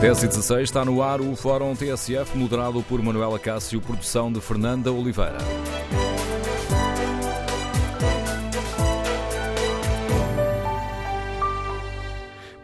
[0.00, 4.40] 10 e 16 está no ar o Fórum TSF, moderado por Manuela Cássio, produção de
[4.40, 5.36] Fernanda Oliveira.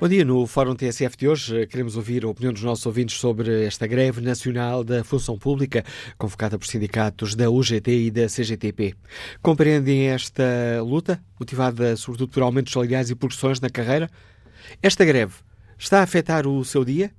[0.00, 0.24] Bom dia.
[0.24, 3.86] No Fórum TSF de hoje eh, queremos ouvir a opinião dos nossos ouvintes sobre esta
[3.86, 5.84] greve nacional da função pública,
[6.16, 8.94] convocada por sindicatos da UGT e da CGTP.
[9.42, 10.42] Compreendem esta
[10.80, 14.08] luta, motivada sobretudo por aumentos salariais e progressões na carreira?
[14.82, 15.34] Esta greve
[15.78, 17.12] está a afetar o seu dia?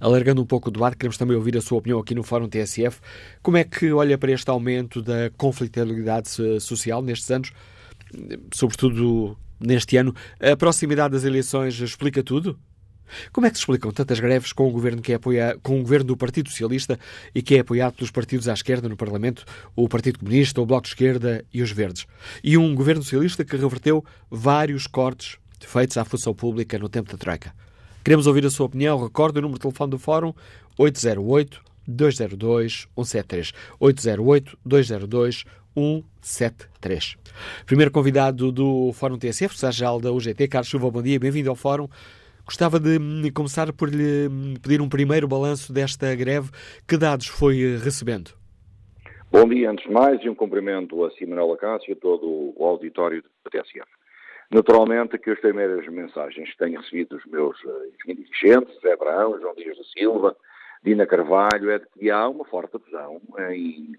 [0.00, 3.00] Alargando um pouco o debate, queremos também ouvir a sua opinião aqui no Fórum TSF.
[3.42, 7.52] Como é que olha para este aumento da conflitualidade social nestes anos,
[8.52, 10.14] sobretudo neste ano?
[10.40, 12.58] A proximidade das eleições explica tudo?
[13.32, 15.82] Como é que se explicam tantas greves com um governo que é apoia, com um
[15.82, 16.98] governo do Partido Socialista
[17.34, 19.44] e que é apoiado pelos partidos à esquerda no Parlamento,
[19.76, 22.06] o Partido Comunista, o Bloco de Esquerda e os Verdes?
[22.42, 27.18] E um governo socialista que reverteu vários cortes feitos à função pública no tempo da
[27.18, 27.52] Troika.
[28.02, 29.02] Queremos ouvir a sua opinião.
[29.02, 30.32] Recorde o número de telefone do Fórum
[30.78, 33.52] 808 202 173.
[33.78, 35.44] 808 202
[35.74, 37.16] 173.
[37.66, 41.88] Primeiro convidado do Fórum TSF, Secretário-Geral da UGT, Carlos Silva, bom dia, bem-vindo ao Fórum.
[42.44, 44.28] Gostava de começar por lhe
[44.62, 46.50] pedir um primeiro balanço desta greve.
[46.88, 48.30] Que dados foi recebendo?
[49.30, 52.64] Bom dia, antes de mais, e um cumprimento a Simonela Cássio e a todo o
[52.64, 53.86] auditório da TSF.
[54.50, 59.54] Naturalmente que as primeiras mensagens que tenho recebido dos meus uh, dirigentes, Zé Brão, João
[59.54, 60.36] Dias da Silva,
[60.82, 63.96] Dina Carvalho, é de que há uma forte adesão em,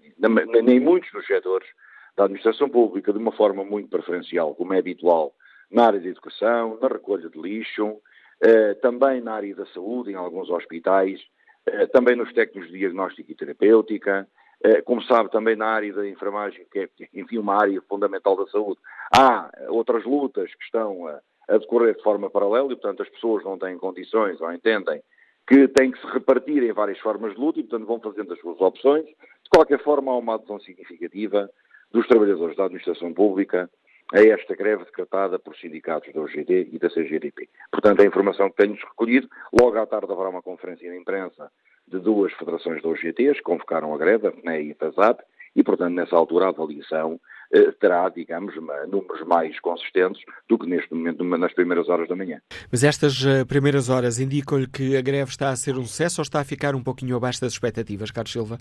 [0.68, 1.68] em muitos dos setores
[2.16, 5.32] da administração pública, de uma forma muito preferencial, como é habitual
[5.70, 7.98] na área da educação, na recolha de lixo,
[8.40, 11.20] eh, também na área da saúde, em alguns hospitais,
[11.64, 14.41] eh, também nos técnicos de diagnóstico e terapêutica, eh,
[14.84, 18.80] como sabe, também na área da enfermagem, que é, enfim, uma área fundamental da saúde,
[19.14, 23.44] há outras lutas que estão a, a decorrer de forma paralela e, portanto, as pessoas
[23.44, 25.02] não têm condições ou entendem
[25.46, 28.40] que têm que se repartir em várias formas de luta e, portanto, vão fazendo as
[28.40, 29.04] suas opções.
[29.04, 31.50] De qualquer forma, há uma adesão significativa
[31.90, 33.68] dos trabalhadores da administração pública
[34.14, 37.48] a esta greve decretada por sindicatos da OGD e da CGDP.
[37.70, 41.50] Portanto, a informação que tenho recolhido, logo à tarde haverá uma conferência de imprensa
[41.92, 45.20] de duas federações da OGTs convocaram a greve, a FNE e a FASAP,
[45.54, 47.20] e, portanto, nessa altura a avaliação
[47.52, 48.54] eh, terá, digamos,
[48.88, 52.40] números mais consistentes do que neste momento, nas primeiras horas da manhã.
[52.70, 56.22] Mas estas eh, primeiras horas indicam-lhe que a greve está a ser um sucesso ou
[56.22, 58.58] está a ficar um pouquinho abaixo das expectativas, Carlos Silva?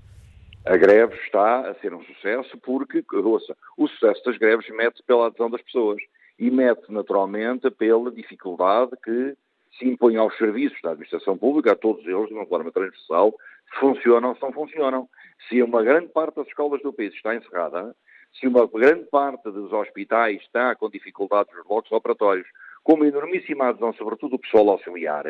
[0.66, 5.28] A greve está a ser um sucesso porque, ouça, o sucesso das greves mete pela
[5.28, 6.02] adesão das pessoas
[6.38, 9.36] e mete naturalmente pela dificuldade que
[9.78, 13.34] se impõe aos serviços da administração pública, a todos eles, de uma forma transversal,
[13.72, 15.10] se funcionam se não funcionam.
[15.48, 17.96] Se uma grande parte das escolas do país está encerrada,
[18.40, 22.48] se uma grande parte dos hospitais está com dificuldades nos blocos operatórios,
[22.84, 25.26] com uma enormíssima adesão, sobretudo do pessoal auxiliar,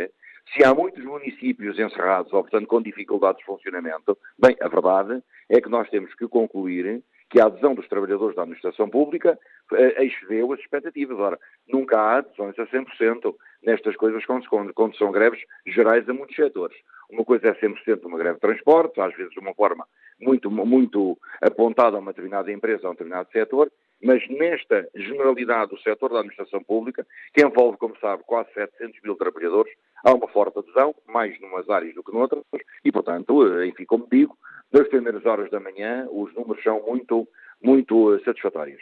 [0.54, 5.62] se há muitos municípios encerrados ou, portanto, com dificuldades de funcionamento, bem, a verdade é
[5.62, 9.40] que nós temos que concluir que a adesão dos trabalhadores da administração pública
[9.74, 11.18] eh, excedeu as expectativas.
[11.18, 13.34] Ora, nunca há adesões a 100%
[13.64, 16.78] nestas coisas quando, quando são greves gerais a muitos setores.
[17.10, 19.88] Uma coisa é 100% uma greve de transporte, às vezes de uma forma
[20.20, 23.72] muito, muito apontada a uma determinada empresa, a um determinado setor,
[24.04, 29.16] mas nesta generalidade do setor da administração pública, que envolve, como sabe, quase 700 mil
[29.16, 29.72] trabalhadores,
[30.04, 32.44] há uma forte adesão, mais numas áreas do que noutras,
[32.84, 34.38] e, portanto, enfim, como digo,
[34.72, 37.28] nas primeiras horas da manhã os números são muito,
[37.62, 38.82] muito satisfatórios.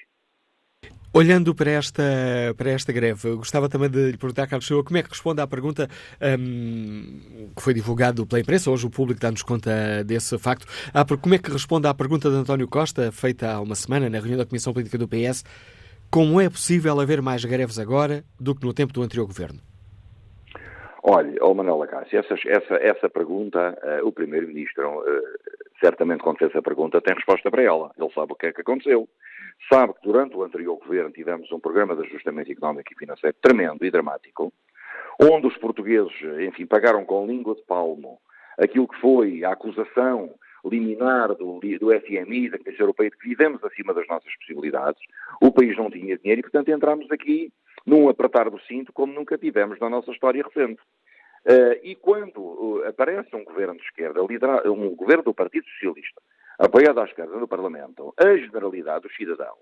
[1.11, 2.03] Olhando para esta,
[2.55, 5.47] para esta greve, gostava também de lhe perguntar, Carlos Silva, como é que responde à
[5.47, 5.89] pergunta
[6.39, 11.33] um, que foi divulgado pela imprensa, hoje o público dá-nos conta desse facto, ah, como
[11.33, 14.45] é que responde à pergunta de António Costa, feita há uma semana na reunião da
[14.45, 15.43] Comissão Política do PS,
[16.11, 19.59] como é possível haver mais greves agora do que no tempo do anterior governo?
[21.11, 25.03] Olha, oh Manuel Acácio, essa, essa, essa pergunta, uh, o Primeiro-Ministro, uh,
[25.79, 27.91] certamente quando fez a pergunta, tem resposta para ela.
[27.97, 29.09] Ele sabe o que é que aconteceu.
[29.73, 33.83] Sabe que durante o anterior governo tivemos um programa de ajustamento económico e financeiro tremendo
[33.83, 34.53] e dramático,
[35.19, 36.13] onde os portugueses,
[36.47, 38.19] enfim, pagaram com língua de palmo
[38.59, 40.29] aquilo que foi a acusação
[40.63, 45.01] liminar do, do FMI, da Comissão Europeia, que vivemos acima das nossas possibilidades.
[45.41, 47.51] O país não tinha dinheiro e, portanto, entramos aqui
[47.85, 50.81] num apertar do cinto como nunca tivemos na nossa história recente.
[51.45, 56.21] Uh, e quando uh, aparece um governo de esquerda, um governo do Partido Socialista,
[56.57, 59.57] apoiado à esquerda no Parlamento, a generalidade dos cidadãos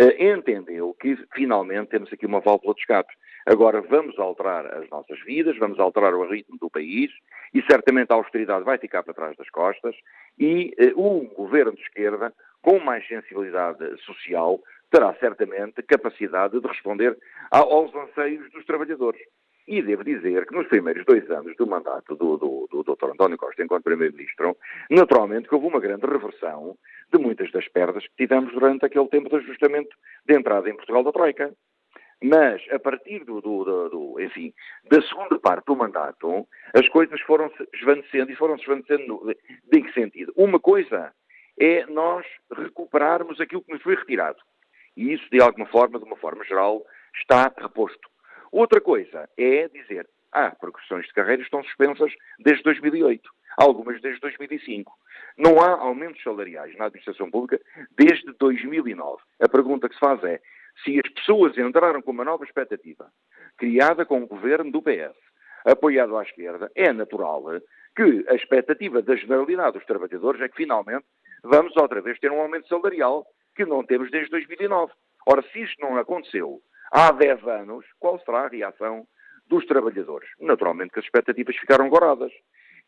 [0.00, 3.12] uh, entendeu que finalmente temos aqui uma válvula de escape.
[3.46, 7.10] Agora vamos alterar as nossas vidas, vamos alterar o ritmo do país
[7.52, 9.94] e certamente a austeridade vai ficar para trás das costas
[10.38, 12.32] e um governo de esquerda
[12.62, 14.58] com mais sensibilidade social
[14.94, 17.18] terá certamente capacidade de responder
[17.50, 19.20] aos anseios dos trabalhadores.
[19.66, 23.10] E devo dizer que nos primeiros dois anos do mandato do, do, do Dr.
[23.10, 24.56] António Costa enquanto Primeiro-Ministro,
[24.88, 26.76] naturalmente que houve uma grande reversão
[27.12, 31.02] de muitas das perdas que tivemos durante aquele tempo de ajustamento de entrada em Portugal
[31.02, 31.52] da Troika.
[32.22, 34.54] Mas, a partir do, do, enfim,
[34.88, 40.32] da segunda parte do mandato, as coisas foram-se esvanecendo e foram-se esvanecendo de que sentido?
[40.36, 41.12] Uma coisa
[41.58, 42.24] é nós
[42.56, 44.38] recuperarmos aquilo que nos foi retirado.
[44.96, 46.84] E isso, de alguma forma, de uma forma geral,
[47.16, 48.08] está reposto.
[48.52, 54.92] Outra coisa é dizer, ah, progressões de carreira estão suspensas desde 2008, algumas desde 2005.
[55.36, 57.60] Não há aumentos salariais na administração pública
[57.96, 59.22] desde 2009.
[59.40, 60.40] A pergunta que se faz é,
[60.84, 63.10] se as pessoas entraram com uma nova expectativa,
[63.56, 65.16] criada com o governo do PS,
[65.64, 67.44] apoiado à esquerda, é natural
[67.96, 71.06] que a expectativa da generalidade dos trabalhadores é que finalmente
[71.42, 74.92] vamos outra vez ter um aumento salarial que não temos desde 2009.
[75.26, 76.60] Ora, se isto não aconteceu
[76.90, 79.06] há 10 anos, qual será a reação
[79.48, 80.28] dos trabalhadores?
[80.40, 82.32] Naturalmente que as expectativas ficaram goradas.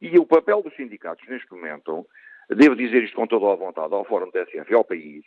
[0.01, 2.07] E o papel dos sindicatos neste momento,
[2.51, 5.25] devo dizer isto com toda a vontade ao Fórum da TSF e ao país,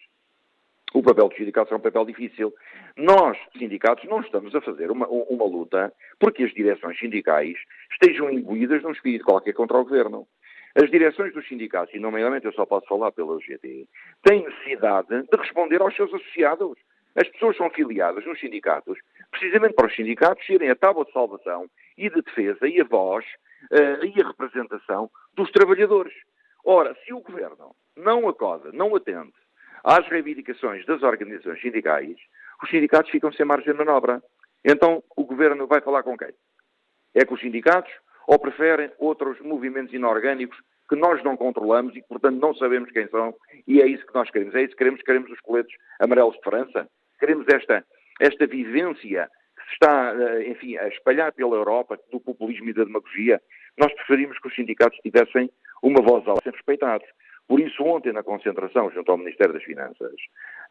[0.94, 2.53] o papel dos sindicatos é um papel difícil.
[2.97, 7.57] Nós, sindicatos, não estamos a fazer uma, uma luta porque as direções sindicais
[7.92, 10.27] estejam imbuídas num espírito qualquer contra o governo.
[10.75, 13.88] As direções dos sindicatos, e nomeadamente eu só posso falar pela UGT,
[14.24, 16.77] têm necessidade de responder aos seus associados.
[17.16, 19.00] As pessoas são filiadas nos sindicatos,
[19.31, 21.68] precisamente para os sindicatos serem a tábua de salvação
[21.98, 23.25] e de defesa e a voz
[23.71, 26.13] uh, e a representação dos trabalhadores.
[26.63, 29.33] Ora, se o Governo não acorda, não atende
[29.83, 32.16] às reivindicações das organizações sindicais,
[32.62, 34.21] os sindicatos ficam sem margem de manobra.
[34.63, 36.33] Então, o Governo vai falar com quem?
[37.16, 37.92] É com os sindicatos
[38.29, 40.55] ou preferem outros movimentos inorgânicos
[40.87, 43.33] que nós não controlamos e que, portanto, não sabemos quem são,
[43.67, 44.53] e é isso que nós queremos.
[44.53, 45.01] É isso que queremos.
[45.01, 46.87] Queremos os coletes amarelos de França.
[47.19, 47.83] Queremos esta,
[48.21, 52.83] esta vivência que se está, eh, enfim, a espalhar pela Europa do populismo e da
[52.83, 53.41] demagogia.
[53.79, 55.49] Nós preferimos que os sindicatos tivessem
[55.81, 57.07] uma voz alta, sempre respeitados.
[57.47, 60.13] Por isso, ontem, na concentração junto ao Ministério das Finanças,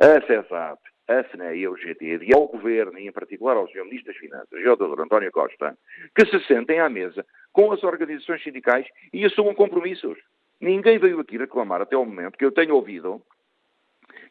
[0.00, 0.78] a CESAP,
[1.08, 3.84] a SNE e a UGT, e ao Governo, e em particular ao Sr.
[3.84, 5.00] Ministro das Finanças e ao Dr.
[5.00, 5.76] António Costa,
[6.14, 10.18] que se sentem à mesa com as organizações sindicais e assumam compromissos.
[10.61, 13.23] Ninguém veio aqui reclamar até o momento que eu tenho ouvido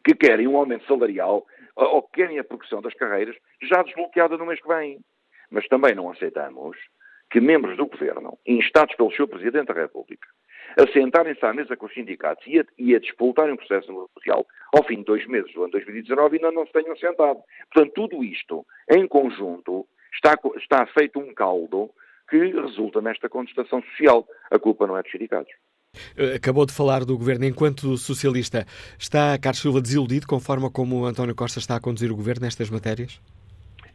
[0.04, 4.46] que querem um aumento salarial ou que querem a progressão das carreiras já desbloqueada no
[4.46, 5.00] mês que vem.
[5.50, 6.76] Mas também não aceitamos
[7.30, 9.26] que membros do Governo, instados pelo Sr.
[9.26, 10.28] Presidente da República,
[10.76, 14.46] a sentarem-se à mesa com os sindicatos e a, e a disputarem um processo negocial
[14.74, 17.40] ao fim de dois meses do ano 2019 ainda não se tenham sentado.
[17.72, 21.90] Portanto, tudo isto, em conjunto, está, está feito um caldo
[22.28, 24.26] que resulta nesta contestação social.
[24.50, 25.52] A culpa não é dos sindicatos.
[26.16, 28.66] Eh, acabou de falar do governo enquanto socialista.
[28.98, 32.44] Está Carlos Silva desiludido com a forma como António Costa está a conduzir o governo
[32.44, 33.20] nestas matérias?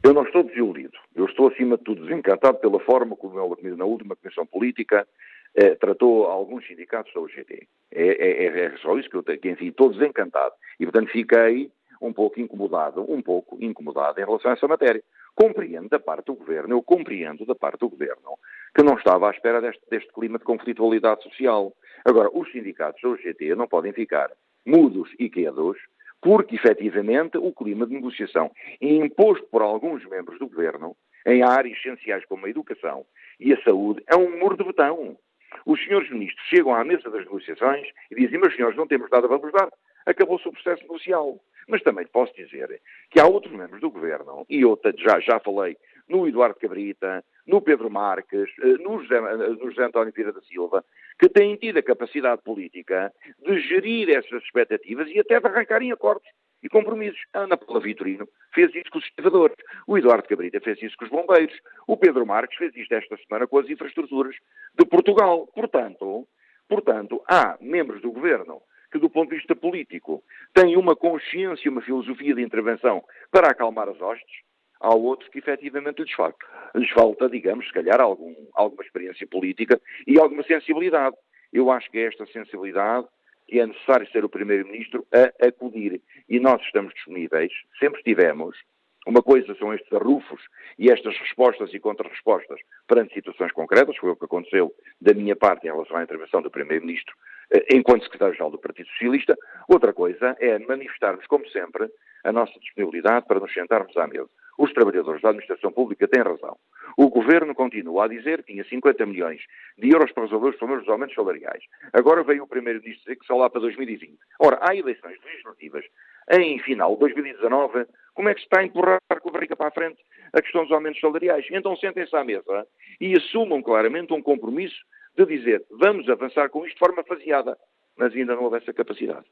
[0.04, 0.98] Eu não estou desiludido.
[1.16, 5.08] Eu estou, acima de tudo, desencantado pela forma como ele, na última Comissão Política,
[5.56, 7.68] eh, tratou alguns sindicatos da UGT.
[7.92, 10.54] É, é, é, é, só isso que eu tenho, enfim, estou desencantado.
[10.80, 15.02] E, portanto, fiquei um pouco incomodado, um pouco incomodado em relação a essa matéria.
[15.36, 18.38] Compreendo da parte do Governo, eu compreendo da parte do Governo
[18.76, 21.74] que não estava à espera deste, deste clima de conflitualidade social.
[22.04, 24.32] Agora, os sindicatos da UGT não podem ficar
[24.66, 25.78] mudos e quedos
[26.22, 30.96] porque, efetivamente, o clima de negociação imposto por alguns membros do Governo
[31.26, 33.06] em áreas essenciais como a educação
[33.40, 35.18] e a saúde é um muro de betão.
[35.66, 39.28] Os senhores ministros chegam à mesa das negociações e dizem, meus senhores, não temos nada
[39.28, 39.70] para vos dar.
[40.06, 41.40] Acabou-se o processo negocial.
[41.68, 45.78] Mas também posso dizer que há outros membros do governo, e eu já, já falei
[46.10, 50.42] no Eduardo Cabrita, no Pedro Marques, eh, no José, eh, no José António Pira da
[50.42, 50.84] Silva,
[51.18, 56.28] que têm tido a capacidade política de gerir essas expectativas e até de arrancarem acordos
[56.64, 57.20] e compromissos.
[57.34, 59.56] A Ana Paula Vitorino fez isso com os estivadores.
[59.86, 61.56] O Eduardo Cabrita fez isso com os bombeiros.
[61.86, 64.36] O Pedro Marques fez isto esta semana com as infraestruturas
[64.78, 65.48] de Portugal.
[65.48, 66.28] Portanto,
[66.68, 71.82] portanto há membros do governo que, do ponto de vista político, têm uma consciência, uma
[71.82, 74.42] filosofia de intervenção para acalmar as hostes,
[74.80, 76.38] há outros que efetivamente lhes falta,
[76.76, 81.16] lhes falta digamos, se calhar, algum, alguma experiência política e alguma sensibilidade.
[81.52, 83.08] Eu acho que é esta sensibilidade
[83.54, 86.02] que é necessário ser o Primeiro-Ministro a acudir.
[86.28, 88.58] E nós estamos disponíveis, sempre estivemos.
[89.06, 90.42] Uma coisa são estes arrufos
[90.80, 95.68] e estas respostas e contra-respostas perante situações concretas, foi o que aconteceu da minha parte
[95.68, 97.14] em relação à intervenção do Primeiro-Ministro
[97.52, 99.38] eh, enquanto Secretário-Geral do Partido Socialista.
[99.70, 101.88] Outra coisa é manifestarmos, como sempre,
[102.24, 104.30] a nossa disponibilidade para nos sentarmos à mesa.
[104.58, 106.58] Os trabalhadores da administração pública têm razão.
[106.98, 109.42] O governo continua a dizer que tinha 50 milhões
[109.78, 111.64] de euros para resolver os primeiros aumentos salariais.
[111.92, 114.18] Agora veio o primeiro-ministro dizer que só lá para 2020.
[114.40, 115.84] Ora, há eleições legislativas
[116.32, 117.86] em final de 2019.
[118.14, 120.00] Como é que se está a empurrar com a barriga para a frente
[120.32, 121.46] a questão dos aumentos salariais?
[121.52, 122.68] Então sentem-se à mesa
[123.02, 124.80] e assumam claramente um compromisso
[125.18, 127.58] de dizer vamos avançar com isto de forma faseada.
[127.98, 129.26] Mas ainda não houve essa capacidade.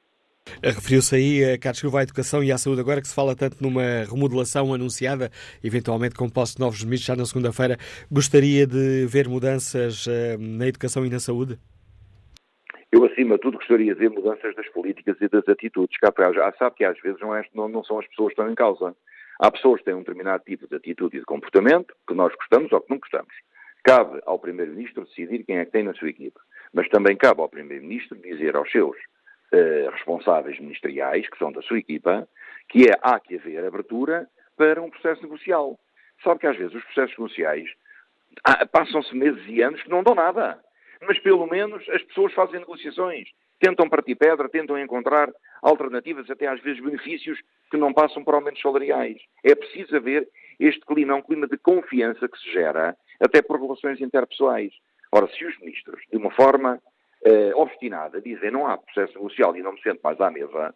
[0.64, 3.62] Referiu-se aí, a Carlos Silva, à educação e à saúde, agora que se fala tanto
[3.62, 5.30] numa remodelação anunciada,
[5.64, 7.78] eventualmente com posse de novos ministros já na segunda-feira,
[8.12, 11.58] gostaria de ver mudanças uh, na educação e na saúde?
[12.92, 15.98] Eu, acima de tudo, gostaria de ver mudanças das políticas e das atitudes.
[15.98, 18.52] Cá já sabe que às vezes não, é, não, não são as pessoas que estão
[18.52, 18.96] em causa.
[19.40, 22.72] Há pessoas que têm um determinado tipo de atitude e de comportamento que nós gostamos
[22.72, 23.34] ou que não gostamos.
[23.84, 26.38] Cabe ao Primeiro-Ministro decidir quem é que tem na sua equipe.
[26.74, 29.02] Mas também cabe ao Primeiro-Ministro dizer aos seus eh,
[29.92, 32.28] responsáveis ministeriais, que são da sua equipa,
[32.70, 35.78] que é há que haver abertura para um processo negocial.
[36.24, 37.70] Sabe que às vezes os processos negociais
[38.72, 40.60] passam-se meses e anos que não dão nada.
[41.02, 43.28] Mas pelo menos as pessoas fazem negociações,
[43.60, 45.30] tentam partir pedra, tentam encontrar
[45.62, 47.40] alternativas, até às vezes benefícios
[47.70, 49.18] que não passam por aumentos salariais.
[49.44, 50.28] É preciso haver
[50.60, 54.72] este clima, um clima de confiança que se gera até por relações interpessoais.
[55.12, 56.80] Ora, se os ministros, de uma forma
[57.24, 60.74] eh, obstinada, dizem não há processo negocial e não me sento mais à mesa,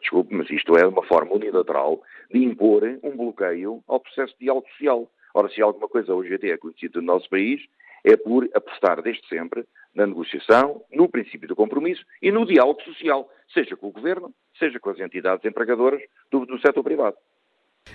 [0.00, 4.68] desculpe, mas isto é uma forma unilateral de impor um bloqueio ao processo de diálogo
[4.68, 5.10] social.
[5.34, 7.60] Ora, se alguma coisa hoje até é conhecida no nosso país,
[8.04, 13.28] é por apostar desde sempre na negociação, no princípio do compromisso e no diálogo social,
[13.52, 17.16] seja com o Governo, seja com as entidades empregadoras do, do setor privado.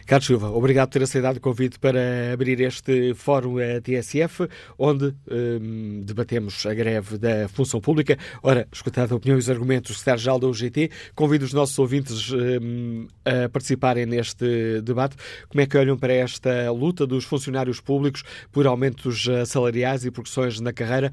[0.06, 6.02] Carlos Silva, obrigado por ter aceitado o convite para abrir este fórum TSF, onde um,
[6.04, 8.16] debatemos a greve da função pública.
[8.44, 12.32] Ora, escutada a opinião e os argumentos do secretário-geral da UGT, convido os nossos ouvintes
[12.32, 15.16] um, a participarem neste debate.
[15.50, 20.12] Como é que olham para esta luta dos funcionários públicos por aumentos eh, salariais e
[20.12, 21.12] progressões na carreira?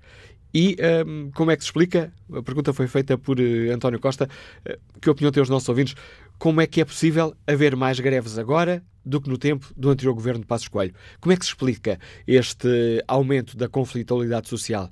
[0.53, 2.13] E um, como é que se explica?
[2.33, 4.27] A pergunta foi feita por uh, António Costa.
[4.67, 5.95] Uh, que opinião têm os nossos ouvintes?
[6.39, 10.13] Como é que é possível haver mais greves agora do que no tempo do anterior
[10.13, 10.95] governo de Passos Coelho?
[11.21, 14.91] Como é que se explica este aumento da conflitualidade social?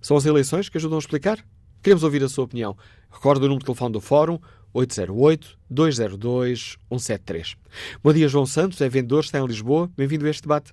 [0.00, 1.38] São as eleições que ajudam a explicar?
[1.82, 2.76] Queremos ouvir a sua opinião.
[3.10, 4.38] Recorde o número de telefone do Fórum
[4.74, 7.56] 808-202-173.
[8.02, 9.88] Bom dia, João Santos, é vendedor, está em Lisboa.
[9.96, 10.72] Bem-vindo a este debate.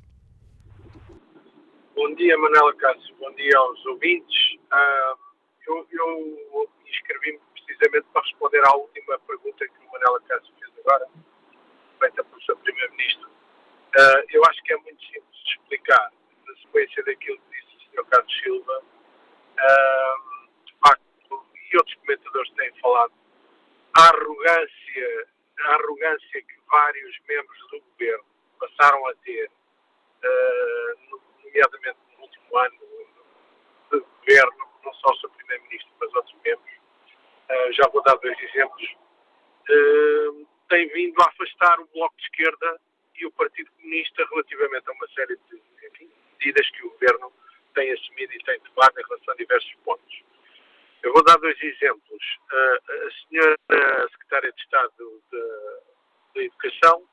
[1.95, 3.13] Bom dia, Manela Cássio.
[3.19, 4.55] Bom dia aos ouvintes.
[4.71, 5.15] Uh,
[5.67, 7.39] eu, eu inscrevi-me
[7.79, 11.07] precisamente para responder à última pergunta que o Manela Cássio fez agora,
[11.99, 13.29] feita pelo seu Primeiro-Ministro.
[13.29, 16.11] Uh, eu acho que é muito simples de explicar,
[16.45, 18.05] na sequência daquilo que disse o Sr.
[18.09, 23.13] Carlos Silva, uh, de facto, e outros comentadores têm falado,
[23.97, 25.27] a arrogância,
[25.59, 28.25] a arrogância que vários membros do governo
[28.59, 32.79] passaram a ter, uh, nomeadamente no último ano
[33.91, 36.78] de governo, não só o seu Primeiro-Ministro, mas outros membros,
[37.71, 38.95] já vou dar dois exemplos,
[39.69, 42.79] uh, tem vindo a afastar o Bloco de Esquerda
[43.15, 47.31] e o Partido Comunista relativamente a uma série de enfim, medidas que o Governo
[47.73, 50.23] tem assumido e tem tomado em relação a diversos pontos.
[51.01, 52.37] Eu vou dar dois exemplos.
[52.51, 53.57] Uh, a senhora
[54.11, 55.23] Secretária de Estado
[56.33, 57.03] de Educação.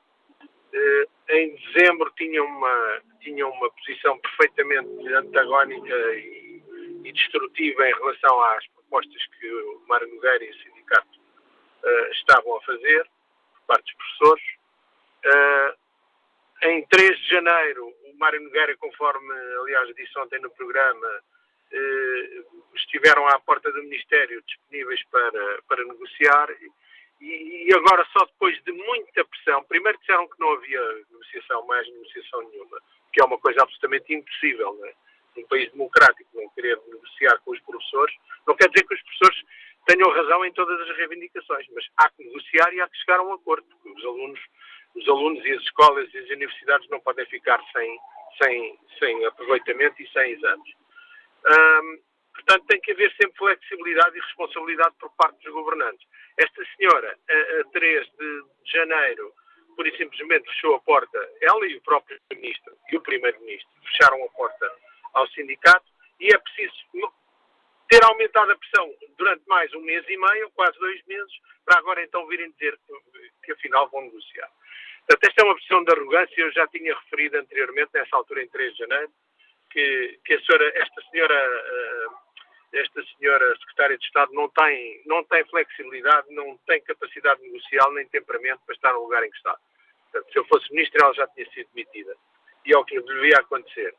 [1.29, 6.61] Em dezembro tinha uma, tinha uma posição perfeitamente antagónica e,
[7.03, 11.19] e destrutiva em relação às propostas que o Mário Nogueira e o sindicato
[11.83, 13.03] uh, estavam a fazer,
[13.53, 14.45] por parte dos professores.
[15.25, 15.87] Uh,
[16.63, 21.21] em 3 de janeiro, o Mário Nogueira, conforme aliás disse ontem no programa,
[21.71, 22.43] eh,
[22.75, 26.49] estiveram à porta do Ministério disponíveis para, para negociar
[27.19, 31.87] e, e, agora só depois de muita pressão, primeiro disseram que não havia negociação, mais
[31.89, 32.79] negociação nenhuma,
[33.11, 34.93] que é uma coisa absolutamente impossível, não é?
[35.37, 38.15] Num país democrático não querer negociar com os professores,
[38.47, 39.43] não quer dizer que os professores
[39.85, 43.23] tenham razão em todas as reivindicações, mas há que negociar e há que chegar a
[43.23, 44.39] um acordo, porque os alunos
[44.97, 47.99] os alunos e as escolas e as universidades não podem ficar sem,
[48.41, 50.69] sem, sem aproveitamento e sem exames.
[51.45, 51.99] Um,
[52.33, 56.07] portanto, tem que haver sempre flexibilidade e responsabilidade por parte dos governantes.
[56.37, 59.31] Esta senhora, a, a 3 de janeiro,
[59.75, 64.23] por e simplesmente fechou a porta, ela e o próprio ministro e o primeiro-ministro fecharam
[64.25, 64.71] a porta
[65.17, 65.85] ao sindicato
[66.19, 66.75] e é preciso
[67.89, 71.31] ter aumentado a pressão durante mais um mês e meio, quase dois meses,
[71.65, 72.93] para agora então virem dizer que,
[73.43, 74.49] que afinal vão negociar.
[75.07, 78.49] Portanto, esta é uma pressão de arrogância, eu já tinha referido anteriormente, nessa altura, em
[78.49, 79.11] 3 de janeiro,
[79.71, 82.15] que, que senhora, esta senhora, uh,
[82.73, 88.07] esta senhora secretária de Estado não tem, não tem flexibilidade, não tem capacidade negocial nem
[88.09, 89.57] temperamento para estar no lugar em que está.
[90.11, 92.15] Portanto, se eu fosse ministro, ela já tinha sido demitida.
[92.65, 93.95] E é o que devia acontecer.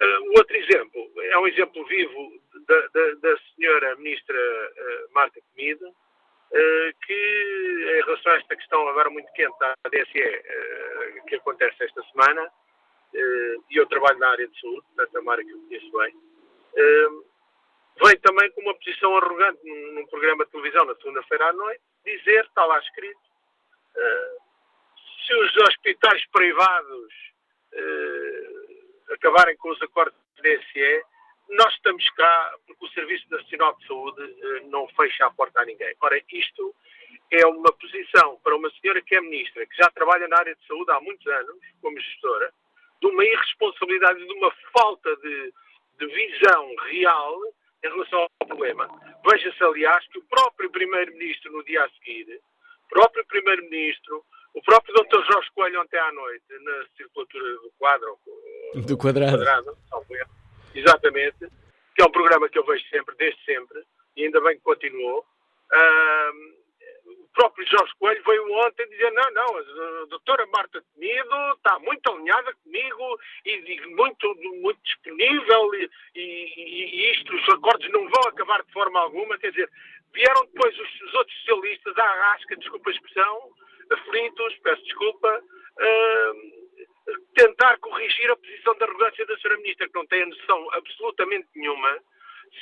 [0.00, 5.88] Uh, outro exemplo, é um exemplo vivo da, da, da senhora ministra uh, Marta Comida,
[5.88, 10.42] uh, que em relação a esta questão agora muito quente da DSE,
[11.28, 12.50] que acontece esta semana,
[13.70, 16.14] e eu trabalho na área de saúde, portanto é uma área que eu conheço bem,
[18.02, 21.82] vem também com uma posição arrogante num, num programa de televisão na segunda-feira à noite,
[22.04, 23.20] dizer, está lá escrito,
[25.26, 27.14] se os hospitais privados
[29.12, 31.04] acabarem com os acordos da DSE,
[31.50, 35.64] nós estamos cá porque o Serviço Nacional de Saúde eh, não fecha a porta a
[35.64, 35.94] ninguém.
[36.00, 36.74] Ora, isto
[37.30, 40.66] é uma posição para uma senhora que é ministra, que já trabalha na área de
[40.66, 42.52] saúde há muitos anos, como gestora,
[43.00, 45.52] de uma irresponsabilidade, de uma falta de,
[45.98, 47.40] de visão real
[47.84, 48.88] em relação ao problema.
[49.28, 52.40] Veja-se, aliás, que o próprio Primeiro-Ministro, no dia a seguir,
[52.88, 55.24] próprio Primeiro-Ministro, o próprio Dr.
[55.24, 58.18] Jorge Coelho, ontem à noite, na circulatura do quadro,
[58.86, 59.76] do quadrado, quadrado
[60.74, 61.48] exatamente,
[61.94, 63.82] que é um programa que eu vejo sempre, desde sempre,
[64.16, 65.24] e ainda bem que continuou.
[67.06, 72.10] o próprio Jorge Coelho veio ontem dizer: não, não, a doutora Marta Temido está muito
[72.10, 78.22] alinhada comigo e, e muito, muito disponível, e, e, e, isto, os acordos não vão
[78.28, 79.38] acabar de forma alguma.
[79.38, 79.70] Quer dizer,
[80.12, 83.52] vieram depois os, os outros socialistas à rasca, desculpa a expressão,
[83.90, 85.42] aflitos, peço desculpa.
[85.78, 86.62] Uh,
[87.34, 89.56] tentar corrigir a posição de arrogância da Sra.
[89.56, 91.98] Ministra, que não tem a noção absolutamente nenhuma.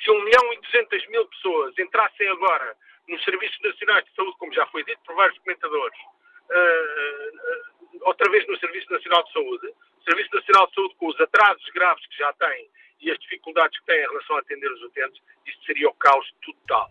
[0.02, 2.76] Se 1 milhão e 200 mil pessoas entrassem agora
[3.09, 8.30] nos Serviços Nacionais de Saúde, como já foi dito por vários comentadores, uh, uh, outra
[8.30, 12.06] vez no Serviço Nacional de Saúde, o Serviço Nacional de Saúde, com os atrasos graves
[12.06, 15.64] que já tem e as dificuldades que tem em relação a atender os utentes, isso
[15.64, 16.90] seria o caos total.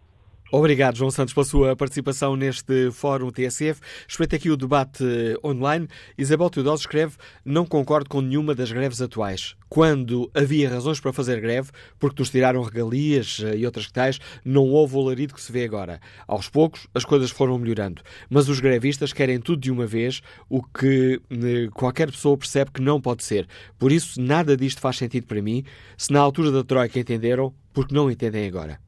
[0.51, 3.79] Obrigado, João Santos, pela sua participação neste Fórum TSF.
[4.07, 5.03] Espreito aqui o debate
[5.45, 5.87] online.
[6.17, 9.55] Isabel Teodoro escreve: Não concordo com nenhuma das greves atuais.
[9.69, 14.19] Quando havia razões para fazer greve, porque nos tiraram regalias eh, e outras que tais,
[14.43, 16.01] não houve o alarido que se vê agora.
[16.27, 18.01] Aos poucos, as coisas foram melhorando.
[18.27, 22.81] Mas os grevistas querem tudo de uma vez, o que eh, qualquer pessoa percebe que
[22.81, 23.47] não pode ser.
[23.77, 25.63] Por isso, nada disto faz sentido para mim.
[25.95, 28.79] Se na altura da Troika entenderam, porque não entendem agora.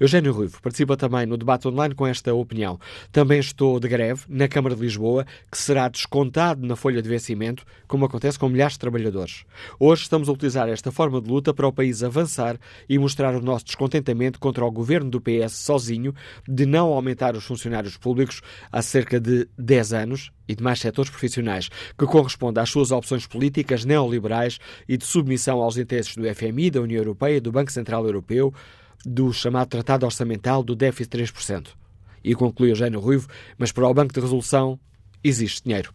[0.00, 2.78] Eugênio Ruivo participa também no debate online com esta opinião.
[3.12, 7.64] Também estou de greve na Câmara de Lisboa, que será descontado na folha de vencimento,
[7.86, 9.44] como acontece com milhares de trabalhadores.
[9.78, 13.40] Hoje estamos a utilizar esta forma de luta para o país avançar e mostrar o
[13.40, 16.14] nosso descontentamento contra o governo do PS sozinho
[16.46, 21.68] de não aumentar os funcionários públicos há cerca de 10 anos e demais setores profissionais,
[21.96, 26.80] que corresponde às suas opções políticas neoliberais e de submissão aos interesses do FMI, da
[26.80, 28.52] União Europeia, do Banco Central Europeu,
[29.04, 31.68] do chamado Tratado Orçamental do déficit 3%.
[32.22, 34.78] E conclui Eugênio Ruivo, mas para o Banco de Resolução
[35.22, 35.92] existe dinheiro.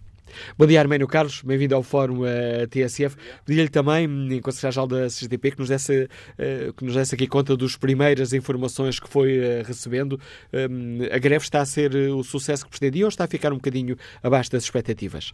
[0.57, 3.15] Bom dia, Arménio Carlos, bem-vindo ao Fórum uh, TSF.
[3.45, 7.55] Pedi-lhe também, enquanto secretário-geral da CGTP, que nos, desse, uh, que nos desse aqui conta
[7.55, 10.19] das primeiras informações que foi uh, recebendo.
[10.51, 13.57] Um, a greve está a ser o sucesso que pretendia ou está a ficar um
[13.57, 15.33] bocadinho abaixo das expectativas?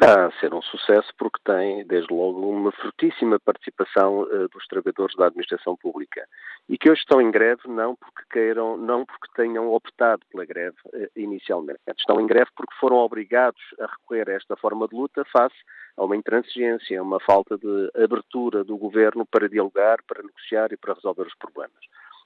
[0.00, 5.16] Está a ser um sucesso porque tem, desde logo, uma fortíssima participação uh, dos trabalhadores
[5.16, 6.24] da administração pública
[6.68, 10.76] e que hoje estão em greve não porque queiram, não porque tenham optado pela greve
[10.86, 11.80] uh, inicialmente.
[11.98, 15.56] Estão em greve porque foram obrigados a recorrer a esta forma de luta face
[15.96, 20.76] a uma intransigência, a uma falta de abertura do governo para dialogar, para negociar e
[20.76, 21.74] para resolver os problemas.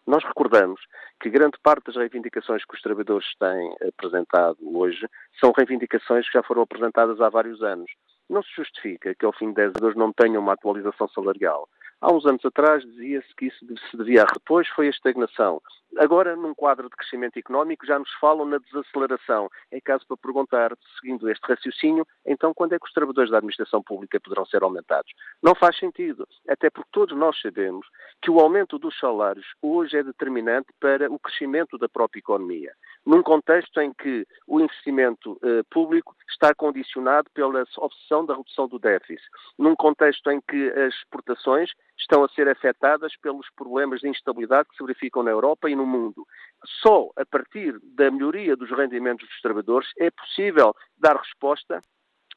[0.06, 0.80] Nós recordamos
[1.20, 5.06] que grande parte das reivindicações que os trabalhadores têm apresentado hoje
[5.38, 7.90] são reivindicações que já foram apresentadas há vários anos.
[8.28, 11.68] Não se justifica que ao fim de 10 anos não tenham uma atualização salarial.
[12.02, 14.24] Há uns anos atrás dizia-se que isso se devia.
[14.34, 15.62] Depois foi a estagnação.
[15.96, 19.48] Agora, num quadro de crescimento económico, já nos falam na desaceleração.
[19.70, 23.80] É caso para perguntar, seguindo este raciocínio, então quando é que os trabalhadores da administração
[23.80, 25.12] pública poderão ser aumentados?
[25.40, 27.86] Não faz sentido, até porque todos nós sabemos
[28.20, 32.72] que o aumento dos salários hoje é determinante para o crescimento da própria economia.
[33.04, 38.78] Num contexto em que o investimento eh, público está condicionado pela obsessão da redução do
[38.78, 44.68] déficit, num contexto em que as exportações estão a ser afetadas pelos problemas de instabilidade
[44.68, 46.24] que se verificam na Europa e no mundo.
[46.80, 51.82] Só a partir da melhoria dos rendimentos dos trabalhadores é possível dar resposta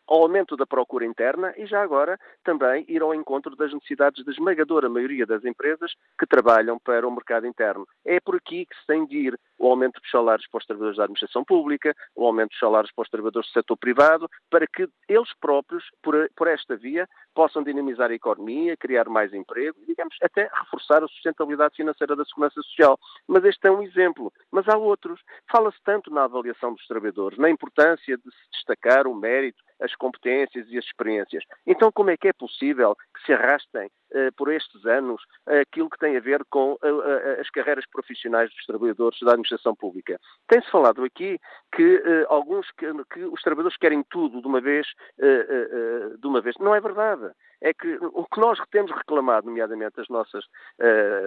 [0.07, 4.31] ao aumento da procura interna e já agora também ir ao encontro das necessidades da
[4.31, 7.87] esmagadora maioria das empresas que trabalham para o mercado interno.
[8.05, 10.97] É por aqui que se tem de ir o aumento dos salários para os trabalhadores
[10.97, 14.87] da administração pública, o aumento dos salários para os trabalhadores do setor privado, para que
[15.07, 20.15] eles próprios, por, por esta via, possam dinamizar a economia, criar mais emprego e, digamos,
[20.21, 22.97] até reforçar a sustentabilidade financeira da segurança social.
[23.27, 24.31] Mas este é um exemplo.
[24.51, 25.19] Mas há outros.
[25.51, 30.67] Fala-se tanto na avaliação dos trabalhadores, na importância de se destacar o mérito, as competências
[30.69, 31.43] e as experiências.
[31.65, 35.89] Então, como é que é possível que se arrastem uh, por estes anos uh, aquilo
[35.89, 40.19] que tem a ver com uh, as carreiras profissionais dos trabalhadores da administração pública?
[40.47, 41.39] Tem-se falado aqui
[41.73, 46.55] que alguns que, que, os trabalhadores querem tudo de uma vez, de uma vez.
[46.59, 47.31] Não é verdade.
[47.61, 50.45] É que o que nós temos reclamado, nomeadamente as nossas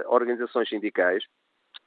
[0.06, 1.24] organizações sindicais,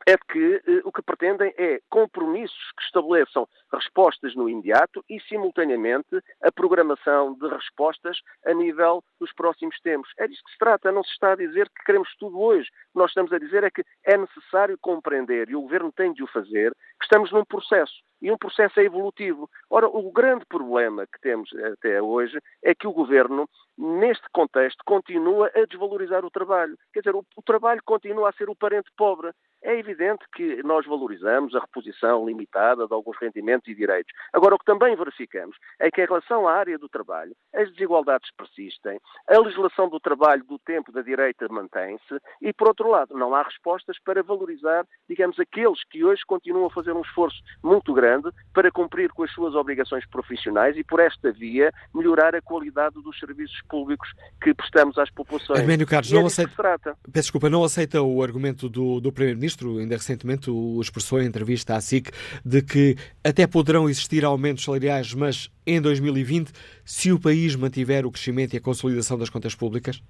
[0.07, 6.21] é que eh, o que pretendem é compromissos que estabeleçam respostas no imediato e, simultaneamente,
[6.41, 10.11] a programação de respostas a nível dos próximos tempos.
[10.17, 10.91] É disso que se trata.
[10.91, 12.69] Não se está a dizer que queremos tudo hoje.
[12.89, 16.13] O que nós estamos a dizer é que é necessário compreender, e o Governo tem
[16.13, 17.93] de o fazer, estamos num processo.
[18.21, 19.49] E um processo é evolutivo.
[19.69, 25.49] Ora, o grande problema que temos até hoje é que o Governo, neste contexto, continua
[25.55, 26.77] a desvalorizar o trabalho.
[26.93, 29.31] Quer dizer, o, o trabalho continua a ser o parente pobre.
[29.63, 34.11] É evidente que nós valorizamos a reposição limitada de alguns rendimentos e direitos.
[34.33, 38.29] Agora, o que também verificamos é que, em relação à área do trabalho, as desigualdades
[38.35, 43.35] persistem, a legislação do trabalho do tempo da direita mantém-se e, por outro lado, não
[43.35, 48.29] há respostas para valorizar, digamos, aqueles que hoje continuam a fazer um esforço muito grande
[48.53, 53.17] para cumprir com as suas obrigações profissionais e, por esta via, melhorar a qualidade dos
[53.19, 54.09] serviços públicos
[54.41, 55.59] que prestamos às populações.
[55.59, 56.51] Arménio Carlos, é não aceita...
[57.11, 61.25] Peço desculpa, não aceita o argumento do, do Primeiro-Ministro Primeiro-Ministro ainda recentemente o expressou em
[61.25, 62.11] entrevista à SIC
[62.45, 66.51] de que até poderão existir aumentos salariais, mas em 2020,
[66.85, 70.01] se o país mantiver o crescimento e a consolidação das contas públicas?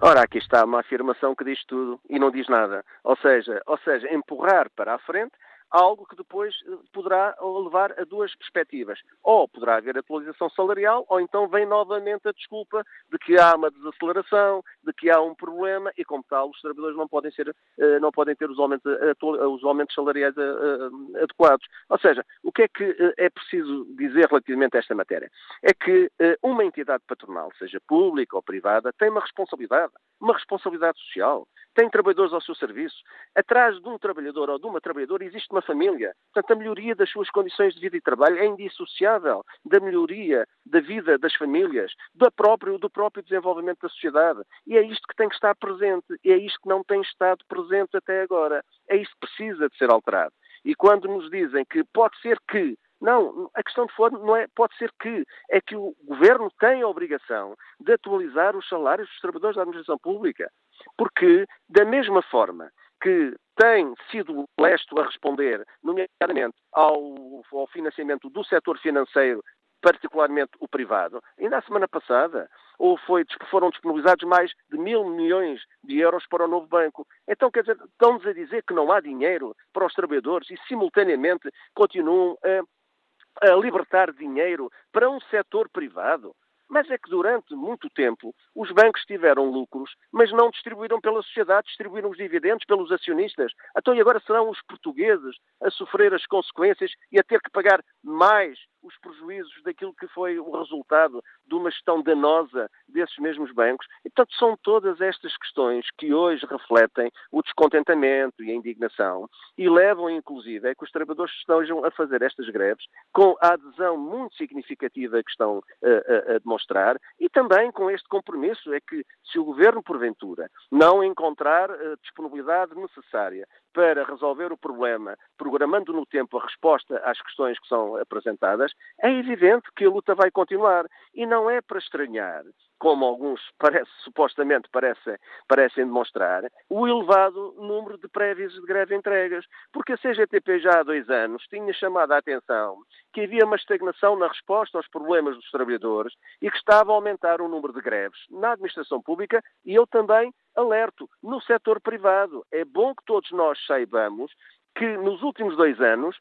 [0.00, 2.84] Ora, aqui está uma afirmação que diz tudo e não diz nada.
[3.02, 5.32] Ou seja, ou seja, empurrar para a frente
[5.70, 8.98] algo que depois eh, poderá levar a duas perspectivas.
[9.22, 13.70] Ou poderá haver atualização salarial, ou então vem novamente a desculpa de que há uma
[13.70, 17.98] desaceleração, de que há um problema e, como tal, os trabalhadores não podem, ser, eh,
[18.00, 18.90] não podem ter os aumentos,
[19.22, 21.66] os aumentos salariais eh, adequados.
[21.88, 25.30] Ou seja, o que é que é preciso dizer relativamente a esta matéria?
[25.62, 26.10] É que
[26.42, 31.46] uma entidade patronal, seja pública ou privada, tem uma responsabilidade, uma responsabilidade social
[31.76, 32.96] tem trabalhadores ao seu serviço.
[33.34, 36.14] Atrás de um trabalhador ou de uma trabalhadora existe uma família.
[36.32, 40.80] Portanto, a melhoria das suas condições de vida e trabalho é indissociável da melhoria da
[40.80, 44.40] vida das famílias, do próprio, do próprio desenvolvimento da sociedade.
[44.66, 46.06] E é isto que tem que estar presente.
[46.24, 48.64] E é isto que não tem estado presente até agora.
[48.88, 50.32] É isto que precisa de ser alterado.
[50.64, 54.46] E quando nos dizem que pode ser que não, a questão de forma não é,
[54.54, 59.20] pode ser que, é que o governo tem a obrigação de atualizar os salários dos
[59.20, 60.50] trabalhadores da administração pública.
[60.96, 67.14] Porque, da mesma forma que tem sido lesto a responder, nomeadamente ao,
[67.52, 69.42] ao financiamento do setor financeiro
[69.80, 71.22] particularmente o privado.
[71.38, 76.44] Ainda a semana passada ou foi, foram disponibilizados mais de mil milhões de euros para
[76.44, 77.06] o novo banco.
[77.28, 81.48] Então, quer dizer, estão-nos a dizer que não há dinheiro para os trabalhadores e, simultaneamente,
[81.74, 86.34] continuam a, a libertar dinheiro para um setor privado.
[86.68, 91.68] Mas é que durante muito tempo os bancos tiveram lucros, mas não distribuíram pela sociedade,
[91.68, 93.52] distribuíram os dividendos pelos acionistas.
[93.76, 97.82] Então e agora serão os portugueses a sofrer as consequências e a ter que pagar
[98.02, 103.86] mais os prejuízos daquilo que foi o resultado de uma gestão danosa desses mesmos bancos.
[104.04, 109.68] E, portanto, são todas estas questões que hoje refletem o descontentamento e a indignação e
[109.68, 114.36] levam, inclusive, a que os trabalhadores estejam a fazer estas greves com a adesão muito
[114.36, 119.38] significativa que estão a, a, a demonstrar e também com este compromisso é que se
[119.38, 123.46] o Governo, porventura, não encontrar a disponibilidade necessária
[123.76, 129.12] para resolver o problema, programando no tempo a resposta às questões que são apresentadas, é
[129.12, 130.86] evidente que a luta vai continuar.
[131.14, 132.42] E não é para estranhar,
[132.78, 135.16] como alguns parece, supostamente parecem,
[135.48, 139.44] parecem demonstrar, o elevado número de prévios de greve entregas.
[139.72, 142.78] Porque a CGTP já há dois anos tinha chamado a atenção
[143.12, 147.40] que havia uma estagnação na resposta aos problemas dos trabalhadores e que estava a aumentar
[147.40, 152.44] o número de greves na administração pública e eu também alerto no setor privado.
[152.50, 154.32] É bom que todos nós saibamos
[154.76, 156.16] que nos últimos dois anos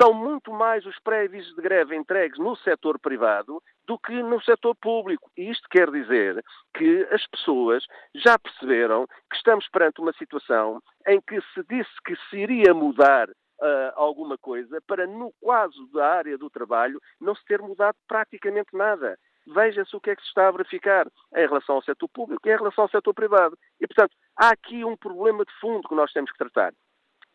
[0.00, 4.74] são muito mais os prévios de greve entregues no setor privado do que no setor
[4.74, 5.30] público.
[5.36, 6.44] E isto quer dizer
[6.76, 12.16] que as pessoas já perceberam que estamos perante uma situação em que se disse que
[12.28, 13.28] se iria mudar
[13.62, 18.74] Uh, alguma coisa para, no caso da área do trabalho, não se ter mudado praticamente
[18.74, 19.18] nada.
[19.46, 22.50] Veja-se o que é que se está a verificar em relação ao setor público e
[22.50, 23.58] em relação ao setor privado.
[23.78, 26.72] E, portanto, há aqui um problema de fundo que nós temos que tratar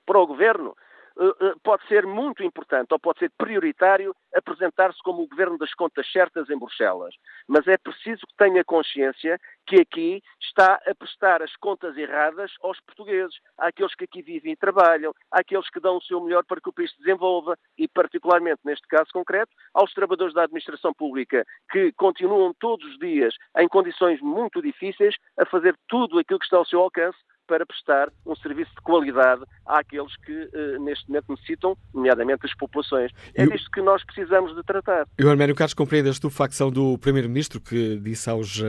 [0.06, 0.76] para o governo,
[1.18, 5.74] eh, eh, pode ser muito importante ou pode ser prioritário apresentar-se como o governo das
[5.74, 7.16] contas certas em Bruxelas.
[7.48, 12.82] Mas é preciso que tenha consciência que aqui está a prestar as contas erradas aos
[12.82, 16.68] portugueses, àqueles que aqui vivem e trabalham, àqueles que dão o seu melhor para que
[16.68, 21.94] o país se desenvolva e, particularmente neste caso concreto, aos trabalhadores da administração pública que
[21.94, 26.66] continuam todos os dias em condições muito difíceis a fazer tudo aquilo que está ao
[26.66, 32.46] seu alcance para prestar um serviço de qualidade àqueles que uh, neste momento necessitam, nomeadamente
[32.46, 33.12] as populações.
[33.34, 35.08] É disto que nós precisamos de tratar.
[35.18, 38.64] Eu, Arménio Carlos, compreende a estupefacção do Primeiro-Ministro, que disse aos, uh,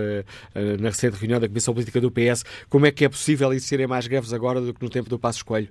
[0.55, 3.87] uh, na recente reunião da Comissão Política do PS, como é que é possível existirem
[3.87, 5.69] mais greves agora do que no tempo do Passo Coelho?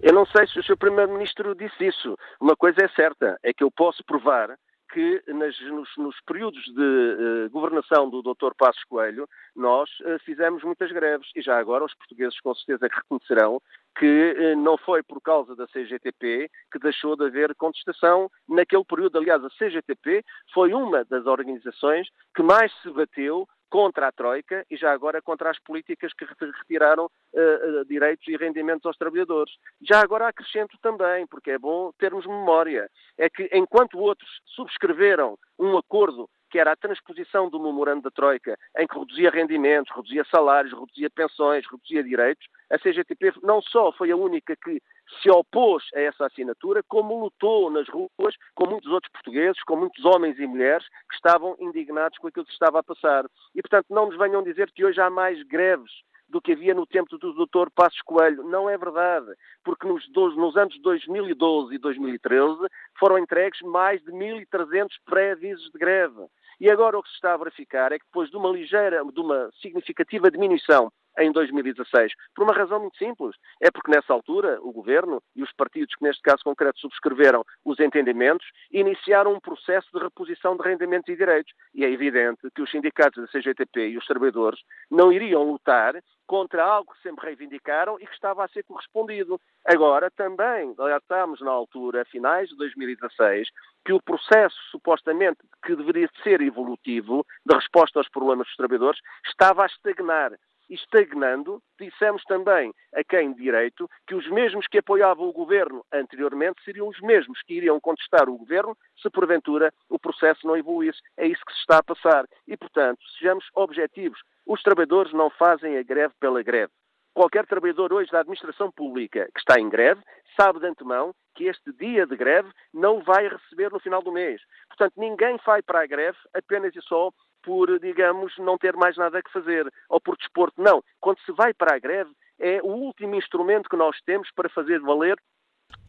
[0.00, 0.78] Eu não sei se o Sr.
[0.78, 2.16] Primeiro-Ministro disse isso.
[2.40, 4.56] Uma coisa é certa, é que eu posso provar
[4.92, 8.52] que nas, nos, nos, períodos de uh, governação do Dr.
[8.56, 12.96] Passos Coelho, nós uh, fizemos muitas greves e já agora os portugueses com certeza que
[12.96, 13.60] reconhecerão
[13.98, 19.18] que uh, não foi por causa da CGTP que deixou de haver contestação naquele período.
[19.18, 24.76] Aliás, a CGTP foi uma das organizações que mais se bateu contra a Troika e
[24.76, 29.54] já agora contra as políticas que retiraram uh, direitos e rendimentos aos trabalhadores.
[29.80, 35.78] Já agora acrescento também, porque é bom termos memória, é que enquanto outros subscreveram um
[35.78, 40.72] acordo que era a transposição do memorando da Troika, em que reduzia rendimentos, reduzia salários,
[40.72, 44.82] reduzia pensões, reduzia direitos, a CGTP não só foi a única que
[45.22, 50.04] se opôs a essa assinatura, como lutou nas ruas com muitos outros portugueses, com muitos
[50.04, 53.24] homens e mulheres que estavam indignados com aquilo que se estava a passar.
[53.54, 55.90] E, portanto, não nos venham dizer que hoje há mais greves
[56.30, 57.70] do que havia no tempo do Dr.
[57.74, 58.44] Passos Coelho.
[58.44, 59.26] Não é verdade,
[59.64, 62.60] porque nos, nos anos 2012 e 2013
[62.98, 66.26] foram entregues mais de 1.300 pré-avisos de greve.
[66.60, 69.20] E agora o que se está a verificar é que depois de uma ligeira, de
[69.20, 72.12] uma significativa diminuição em 2016.
[72.34, 73.36] Por uma razão muito simples.
[73.60, 77.78] É porque nessa altura o Governo e os partidos que neste caso concreto subscreveram os
[77.80, 81.52] entendimentos iniciaram um processo de reposição de rendimentos e direitos.
[81.74, 85.94] E é evidente que os sindicatos da CGTP e os trabalhadores não iriam lutar
[86.30, 89.40] contra algo que sempre reivindicaram e que estava a ser correspondido.
[89.66, 93.48] Agora, também alertámos na altura, finais de 2016,
[93.84, 99.64] que o processo supostamente que deveria ser evolutivo de resposta aos problemas dos trabalhadores estava
[99.64, 100.30] a estagnar
[100.70, 106.88] estagnando, dissemos também a quem direito que os mesmos que apoiavam o governo anteriormente seriam
[106.88, 111.00] os mesmos que iriam contestar o governo se porventura o processo não evoluísse.
[111.16, 112.26] É isso que se está a passar.
[112.46, 114.20] E, portanto, sejamos objetivos.
[114.46, 116.72] Os trabalhadores não fazem a greve pela greve.
[117.12, 120.00] Qualquer trabalhador hoje da administração pública que está em greve
[120.36, 124.40] sabe de antemão que este dia de greve não vai receber no final do mês.
[124.68, 127.10] Portanto, ninguém vai para a greve apenas e só
[127.42, 130.60] por, digamos, não ter mais nada que fazer, ou por desporto.
[130.60, 130.82] Não.
[131.00, 134.80] Quando se vai para a greve, é o último instrumento que nós temos para fazer
[134.80, 135.16] valer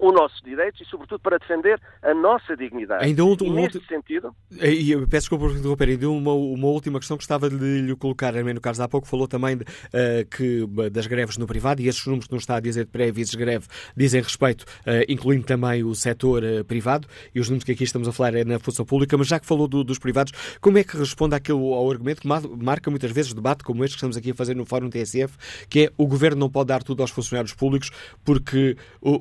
[0.02, 3.06] os nossos direitos e, sobretudo, para defender a nossa dignidade.
[3.06, 4.36] Ainda um, e, nesse sentido...
[4.52, 8.36] E, peço desculpa por interromper, ainda uma, uma última questão que estava de lhe colocar,
[8.36, 12.06] Armênio Carlos, há pouco falou também de, uh, que, das greves no privado, e esses
[12.06, 15.84] números que não está a dizer de pré-avisos de greve dizem respeito, uh, incluindo também
[15.84, 18.86] o setor uh, privado, e os números que aqui estamos a falar é na função
[18.86, 22.22] pública, mas já que falou do, dos privados, como é que responde àquele, ao argumento
[22.22, 25.38] que marca muitas vezes debate como este que estamos aqui a fazer no Fórum TSF,
[25.70, 27.91] que é o governo não pode dar tudo aos funcionários públicos
[28.24, 28.76] porque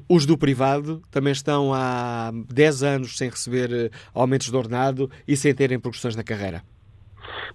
[0.09, 5.09] os do privado privado também estão há 10 anos sem receber eh, aumentos de ordenado
[5.29, 6.63] e sem terem progressões na carreira?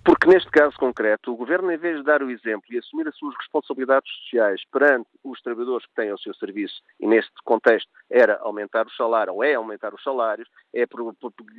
[0.04, 3.18] Porque neste caso concreto, o Governo, em vez de dar o exemplo e assumir as
[3.18, 8.38] suas responsabilidades sociais perante os trabalhadores que têm o seu serviço, e neste contexto era
[8.42, 10.86] aumentar o salário, ou é aumentar os salários, é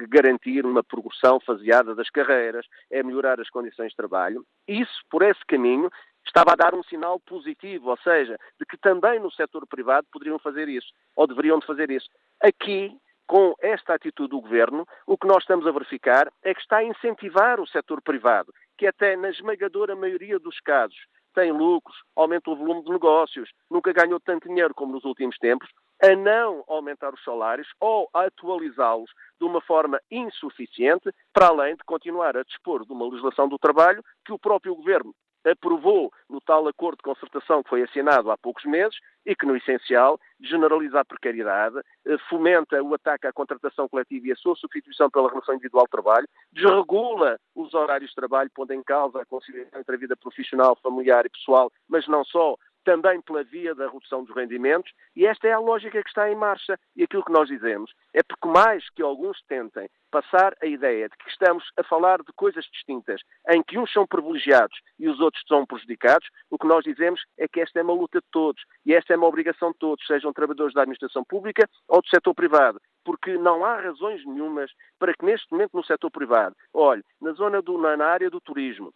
[0.08, 5.44] garantir uma progressão faseada das carreiras, é melhorar as condições de trabalho, isso, por esse
[5.46, 5.90] caminho,
[6.28, 10.38] estava a dar um sinal positivo, ou seja, de que também no setor privado poderiam
[10.38, 12.08] fazer isso, ou deveriam de fazer isso.
[12.42, 16.78] Aqui com esta atitude do Governo, o que nós estamos a verificar é que está
[16.78, 20.98] a incentivar o setor privado, que até na esmagadora maioria dos casos
[21.34, 25.68] tem lucros, aumenta o volume de negócios, nunca ganhou tanto dinheiro como nos últimos tempos,
[26.02, 31.84] a não aumentar os salários ou a atualizá-los de uma forma insuficiente, para além de
[31.84, 35.14] continuar a dispor de uma legislação do trabalho que o próprio Governo
[35.46, 39.56] aprovou no tal acordo de concertação que foi assinado há poucos meses e que, no
[39.56, 45.10] essencial, generaliza a precariedade, eh, fomenta o ataque à contratação coletiva e a sua substituição
[45.10, 49.80] pela relação individual de trabalho, desregula os horários de trabalho, pondo em causa a conciliação
[49.80, 52.56] entre a vida profissional, familiar e pessoal, mas não só,
[52.86, 56.36] também pela via da redução dos rendimentos, e esta é a lógica que está em
[56.36, 56.78] marcha.
[56.94, 61.16] E aquilo que nós dizemos é porque mais que alguns tentem passar a ideia de
[61.16, 63.20] que estamos a falar de coisas distintas,
[63.50, 67.48] em que uns são privilegiados e os outros são prejudicados, o que nós dizemos é
[67.48, 70.32] que esta é uma luta de todos e esta é uma obrigação de todos, sejam
[70.32, 74.68] trabalhadores da administração pública ou do setor privado porque não há razões nenhumas
[74.98, 78.92] para que neste momento no setor privado, olhe, na zona do, na área do turismo,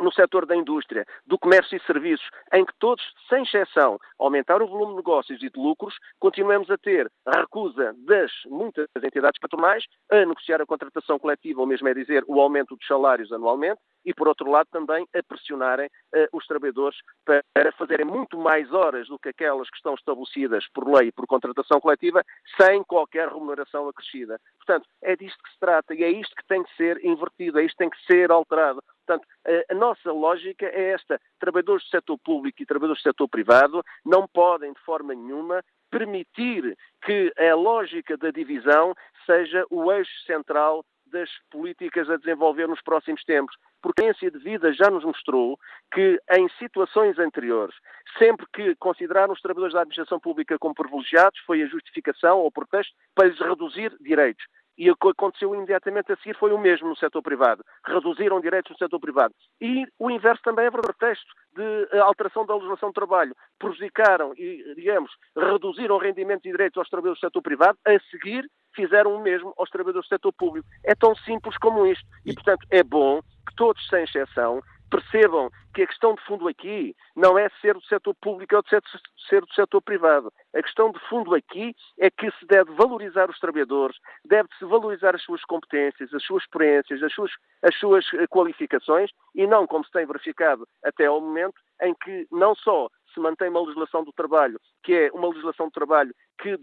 [0.00, 4.68] no setor da indústria, do comércio e serviços, em que todos, sem exceção, aumentaram o
[4.68, 9.84] volume de negócios e de lucros, continuamos a ter a recusa das muitas entidades patronais
[10.10, 14.12] a negociar a contratação coletiva, ou mesmo é dizer, o aumento dos salários anualmente, e,
[14.12, 19.18] por outro lado, também a pressionarem uh, os trabalhadores para fazerem muito mais horas do
[19.18, 22.24] que aquelas que estão estabelecidas por lei e por contratação coletiva,
[22.60, 24.40] sem qualquer remuneração acrescida.
[24.58, 27.64] Portanto, é disto que se trata e é isto que tem que ser invertido, é
[27.64, 28.82] isto que tem que ser alterado.
[29.06, 29.26] Portanto,
[29.70, 31.20] a, nossa lógica é esta.
[31.38, 36.76] Trabalhadores do setor público e trabalhadores do setor privado não podem, de forma nenhuma, permitir
[37.04, 38.94] que a lógica da divisão
[39.26, 43.54] seja o eixo central das políticas a desenvolver nos próximos tempos.
[43.82, 45.58] Porque a ciência de vida já nos mostrou
[45.92, 47.74] que, em situações anteriores,
[48.18, 52.94] sempre que consideraram os trabalhadores da administração pública como privilegiados, foi a justificação ou pretexto
[53.14, 54.44] para lhes reduzir direitos.
[54.76, 57.64] E o que aconteceu imediatamente a seguir foi o mesmo no setor privado.
[57.84, 59.34] Reduziram direitos no setor privado.
[59.60, 63.34] E o inverso também é pretexto de eh, alteração da legislação do trabalho.
[63.58, 67.78] Prejudicaram e, digamos, reduziram rendimentos e direitos aos trabalhadores do setor privado.
[67.86, 70.66] A seguir, fizeram o mesmo aos trabalhadores do setor público.
[70.84, 72.04] É tão simples como isto.
[72.24, 76.94] E, portanto, é bom que todos, sem exceção, percebam que a questão de fundo aqui
[77.16, 80.30] não é ser do setor público ou ser do setor privado.
[80.54, 85.22] A questão de fundo aqui é que se deve valorizar os trabalhadores, deve-se valorizar as
[85.22, 87.30] suas competências, as suas experiências, as suas,
[87.62, 92.26] as suas eh, qualificações e não, como se tem verificado até ao momento, em que
[92.30, 96.58] não só se mantém uma legislação do trabalho, que é uma legislação do trabalho que,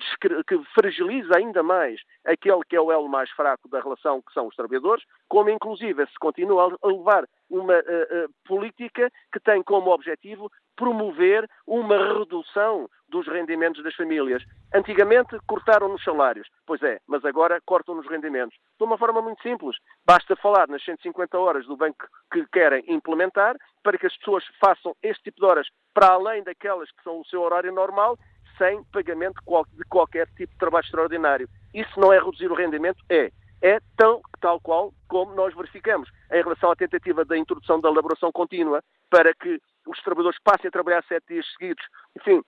[0.48, 4.48] que, fragiliza ainda mais aquele que é o elo mais fraco da relação, que são
[4.48, 9.92] os trabalhadores, como inclusive se continua a levar uma uh, uh, política que tem como
[9.92, 14.42] objetivo promover uma redução dos rendimentos das famílias.
[14.74, 18.58] Antigamente cortaram nos salários, pois é, mas agora cortam nos rendimentos.
[18.78, 19.76] De uma forma muito simples.
[20.06, 24.96] Basta falar nas 150 horas do banco que querem implementar para que as pessoas façam
[25.04, 28.18] este tipo de horas para além daquelas que são o seu horário normal,
[28.58, 29.42] sem pagamento
[29.74, 31.50] de qualquer tipo de trabalho extraordinário.
[31.74, 33.04] Isso não é reduzir o rendimento?
[33.10, 33.32] É.
[33.62, 38.32] É tão, tal qual como nós verificamos em relação à tentativa da introdução da elaboração
[38.32, 41.84] contínua para que os trabalhadores passem a trabalhar sete dias seguidos.
[42.18, 42.42] Enfim,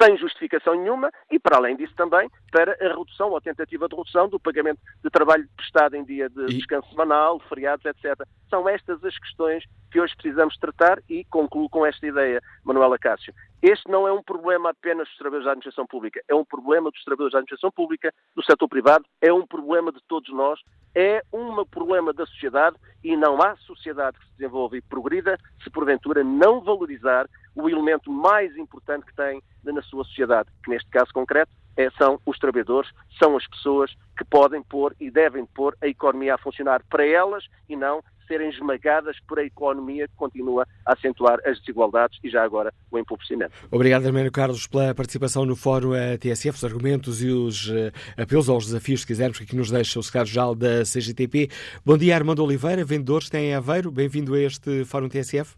[0.00, 3.94] sem justificação nenhuma e, para além disso, também para a redução ou a tentativa de
[3.94, 8.26] redução do pagamento de trabalho prestado em dia de descanso semanal, feriados, etc.
[8.48, 13.34] São estas as questões que hoje precisamos tratar e concluo com esta ideia, Manuela Cássio.
[13.62, 17.04] Este não é um problema apenas dos trabalhadores da administração pública, é um problema dos
[17.04, 20.58] trabalhadores da administração pública, do setor privado, é um problema de todos nós,
[20.92, 25.70] é um problema da sociedade e não há sociedade que se desenvolva e progrida se
[25.70, 31.12] porventura não valorizar o elemento mais importante que tem na sua sociedade, que neste caso
[31.12, 35.86] concreto é, são os trabalhadores, são as pessoas que podem pôr e devem pôr a
[35.86, 40.94] economia a funcionar para elas e não serem esmagadas por a economia que continua a
[40.94, 43.52] acentuar as desigualdades e já agora o empobrecimento.
[43.70, 48.64] Obrigado, Arménio Carlos, pela participação no Fórum TSF, os argumentos e os uh, apelos aos
[48.64, 51.48] desafios, se quisermos, que aqui nos deixa o secretário-geral da CGTP.
[51.84, 53.90] Bom dia, Armando Oliveira, vendedores, tem Aveiro.
[53.90, 55.54] Bem-vindo a este Fórum TSF.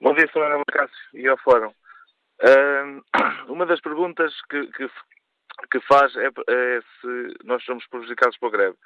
[0.00, 0.42] Bom dia, Sr.
[0.42, 1.72] Ana Cássio e ao Fórum.
[2.42, 3.02] Uh,
[3.52, 4.88] uma das perguntas que, que,
[5.70, 8.76] que faz é, é, se nós somos prejudicados pela greve.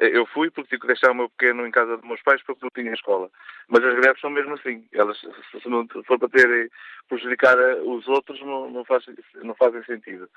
[0.00, 2.64] Eu fui porque tive que deixar o meu pequeno em casa dos meus pais porque
[2.64, 3.28] não tinha escola.
[3.68, 4.86] Mas as greves são mesmo assim.
[4.92, 6.70] Elas, se não for para ter
[7.08, 9.04] prejudicar os outros, não, não, faz,
[9.42, 10.28] não fazem sentido.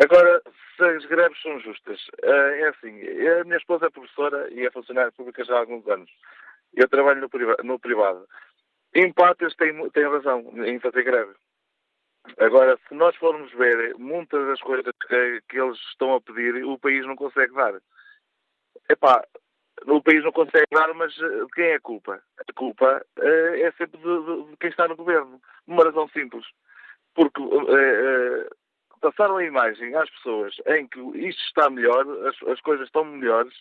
[0.00, 0.42] Agora,
[0.76, 3.00] se as greves são justas, eh, é assim,
[3.40, 6.10] a minha esposa é professora e é funcionária pública já há alguns anos.
[6.74, 7.62] Eu trabalho no, privado.
[7.64, 8.26] No privado.
[8.94, 11.34] Em parte, eles têm, têm razão em fazer greve.
[12.38, 16.78] Agora, se nós formos ver muitas das coisas que, que eles estão a pedir, o
[16.78, 17.80] país não consegue dar.
[18.88, 19.24] Epá,
[19.86, 22.20] o país não consegue dar, mas de quem é a culpa?
[22.38, 25.40] A culpa uh, é sempre de, de, de, quem está no governo.
[25.66, 26.44] Uma razão simples.
[27.14, 28.48] Porque uh, uh,
[29.00, 33.54] passaram a imagem às pessoas em que isto está melhor, as, as coisas estão melhores,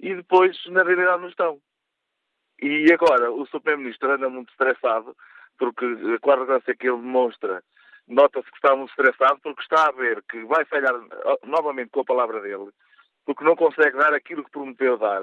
[0.00, 1.60] e depois, na realidade, não estão.
[2.60, 3.60] E agora, o Sr.
[3.60, 5.16] Primeiro-Ministro anda muito estressado,
[5.58, 7.62] porque com a arrogância que ele demonstra,
[8.08, 10.94] nota-se que está muito estressado, porque está a ver que vai falhar
[11.44, 12.70] novamente com a palavra dele,
[13.24, 15.22] porque não consegue dar aquilo que prometeu dar.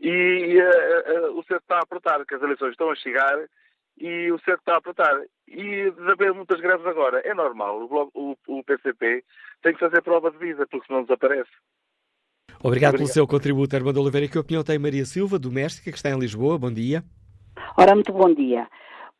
[0.00, 3.36] E uh, uh, o cerco está a apertar, que as eleições estão a chegar
[4.00, 5.20] e o cerco está a apertar.
[5.46, 7.82] E de haver muitas greves agora, é normal.
[7.82, 9.24] O, o, o PCP
[9.62, 11.50] tem que fazer prova de vida, porque senão desaparece.
[12.60, 12.96] Obrigado, Obrigado.
[12.96, 14.28] pelo seu contributo, Armando Oliveira.
[14.28, 16.58] Que opinião tem Maria Silva, doméstica, que está em Lisboa?
[16.58, 17.02] Bom dia.
[17.76, 18.68] Ora, muito bom dia.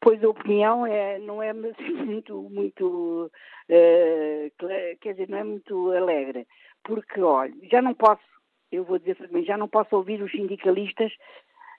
[0.00, 1.52] Pois a opinião é, não é
[2.04, 3.30] muito, muito
[3.68, 6.46] uh, quer dizer, não é muito alegre,
[6.84, 8.22] porque, olha, já não posso,
[8.70, 11.12] eu vou dizer também, já não posso ouvir os sindicalistas,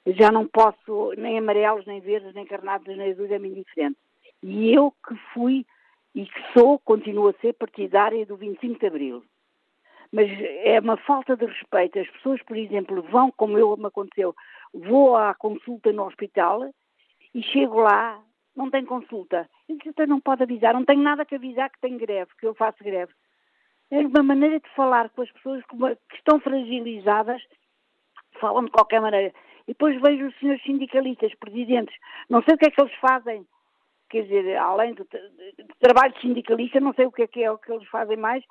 [0.07, 3.97] já não posso, nem amarelos, nem verdes, nem carnados, nem azuis, é-me indiferente.
[4.41, 5.65] E eu que fui
[6.15, 9.23] e que sou, continuo a ser partidária do 25 de Abril.
[10.11, 10.27] Mas
[10.63, 11.99] é uma falta de respeito.
[11.99, 14.33] As pessoas, por exemplo, vão, como eu me aconteceu,
[14.73, 16.67] vou à consulta no hospital
[17.33, 18.19] e chego lá,
[18.55, 19.47] não tem consulta.
[19.67, 22.55] Eu disse, não pode avisar, não tenho nada que avisar que tenho greve, que eu
[22.55, 23.13] faço greve.
[23.91, 27.41] É uma maneira de falar com as pessoas que estão fragilizadas,
[28.39, 29.33] falam de qualquer maneira.
[29.63, 31.95] E depois vejo os senhores sindicalistas, presidentes,
[32.29, 33.45] não sei o que é que eles fazem,
[34.09, 35.07] quer dizer, além do,
[35.79, 38.43] trabalho sindicalista, não sei o que é que é o que eles fazem mais,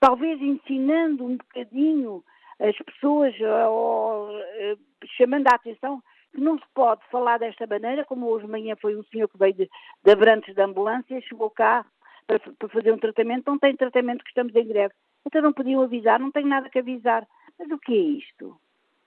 [0.00, 2.24] talvez ensinando um bocadinho
[2.58, 3.34] as pessoas,
[3.68, 4.78] ou, uh,
[5.16, 8.96] chamando a atenção que não se pode falar desta maneira, como hoje de manhã foi
[8.96, 9.70] um senhor que veio de,
[10.04, 11.84] de Abrantes da ambulância, chegou cá
[12.26, 14.94] para, para, fazer um tratamento, não tem tratamento que estamos em greve.
[15.26, 17.26] Então não podiam avisar, não tenho nada que avisar.
[17.58, 18.58] Mas o que é isto?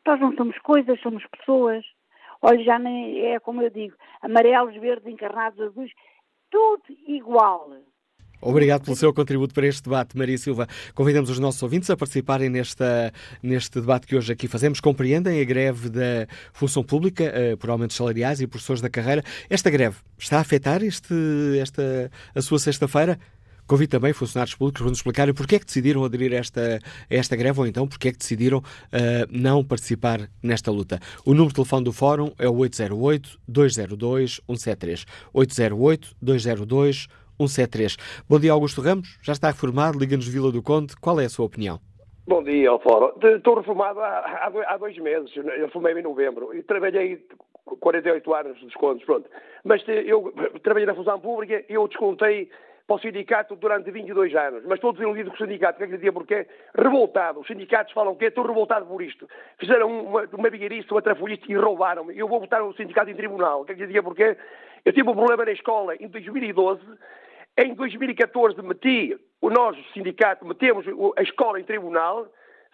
[0.06, 1.86] Nós não somos coisas, somos pessoas.
[2.42, 5.92] Olha, já nem é como eu digo, amarelos, verdes, encarnados, azuis,
[6.50, 7.70] tudo igual.
[8.42, 10.66] Obrigado pelo seu contributo para este debate, Maria Silva.
[10.96, 13.12] Convidamos os nossos ouvintes a participarem nesta,
[13.44, 14.80] neste debate que hoje aqui fazemos.
[14.80, 19.22] Compreendem a greve da função pública uh, por aumentos salariais e professores da carreira.
[19.50, 21.14] Esta greve está a afetar este,
[21.60, 23.20] esta, a sua sexta-feira?
[23.68, 27.16] Convido também funcionários públicos para nos explicarem porque é que decidiram aderir a esta, a
[27.16, 28.64] esta greve ou então porque é que decidiram uh,
[29.30, 31.00] não participar nesta luta.
[31.24, 35.06] O número de telefone do Fórum é o 808-202-173.
[35.36, 37.08] 808-202-173.
[37.48, 38.24] 173.
[38.30, 39.18] Bom dia, Augusto Ramos.
[39.24, 40.96] Já está reformado, Liga-nos Vila do Conde.
[40.98, 41.80] Qual é a sua opinião?
[42.28, 43.14] Bom dia, Alfaro.
[43.24, 45.32] Estou reformado há, há, dois meses.
[45.36, 47.26] Eu formei-me em novembro e trabalhei
[47.66, 49.30] 48 anos de descontos, pronto.
[49.64, 52.50] Mas eu trabalhei na função pública e eu descontei
[52.86, 54.64] para o sindicato durante 22 anos.
[54.66, 55.80] Mas estou desiludido com o sindicato.
[55.80, 57.40] Quer dizer, porque revoltado.
[57.40, 59.28] Os sindicatos falam que estou revoltado por isto.
[59.58, 62.18] Fizeram uma, uma bigueirice, uma trafolhice e roubaram-me.
[62.18, 63.64] Eu vou botar o sindicato em tribunal.
[63.64, 64.36] Quer dizer, porque
[64.84, 66.82] eu tive um problema na escola em 2012
[67.60, 70.86] em 2014 meti, nós, o sindicato, metemos
[71.18, 72.28] a escola em tribunal,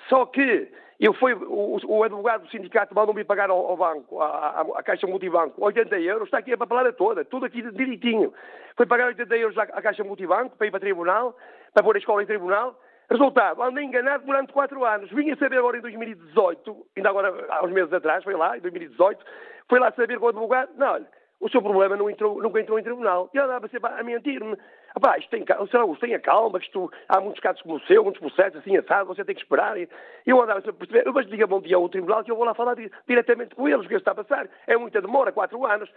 [0.08, 4.62] só que eu fui, o, o advogado do sindicato mandou-me pagar ao, ao banco, à,
[4.62, 8.34] à, Caixa Multibanco, 80 euros, está aqui a papelada toda, tudo aqui direitinho.
[8.78, 11.36] Foi pagar 80 euros à, à Caixa Multibanco para ir para tribunal,
[11.74, 12.80] para pôr a escola em tribunal.
[13.10, 15.12] Resultado, andei enganado durante 4 anos.
[15.12, 18.62] Vim a saber agora em 2018, ainda agora há uns meses atrás, foi lá, em
[18.62, 19.26] 2018,
[19.68, 21.08] foi lá saber com o advogado, não, olha,
[21.46, 23.30] o seu problema não entrou, nunca entrou em tribunal.
[23.32, 24.58] E andava sempre a mentir-me.
[24.96, 25.46] Rapaz, isto tem,
[25.80, 29.06] Augusto, tenha calma, que isto, há muitos casos como o seu, muitos processos assim assado,
[29.06, 29.78] você tem que esperar.
[29.78, 29.88] E
[30.26, 32.56] eu andava sempre a perceber, mas diga bom dia ao tribunal que eu vou lá
[32.56, 32.76] falar
[33.08, 34.50] diretamente com eles, o que está a passar.
[34.66, 35.88] É muita demora, quatro anos.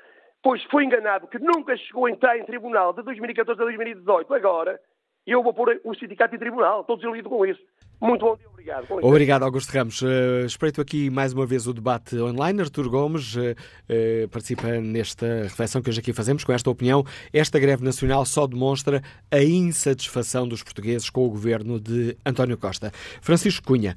[0.42, 4.34] Pois foi enganado que nunca chegou a entrar em tribunal de 2014 a 2018.
[4.34, 4.78] Agora,
[5.26, 6.82] eu vou pôr o sindicato em tribunal.
[6.82, 7.62] Estou desiludido com isso.
[8.01, 8.86] Muito bom dia, obrigado.
[9.03, 10.01] Obrigado, Augusto Ramos.
[10.03, 12.61] Uh, espreito aqui mais uma vez o debate online.
[12.61, 17.05] Artur Gomes uh, uh, participa nesta reflexão que hoje aqui fazemos com esta opinião.
[17.32, 22.92] Esta greve nacional só demonstra a insatisfação dos portugueses com o governo de António Costa.
[23.20, 23.96] Francisco Cunha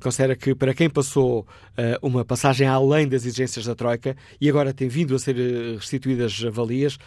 [0.00, 1.46] considera que para quem passou
[2.02, 5.36] uma passagem além das exigências da Troika e agora tem vindo a ser
[5.76, 6.98] restituídas valias,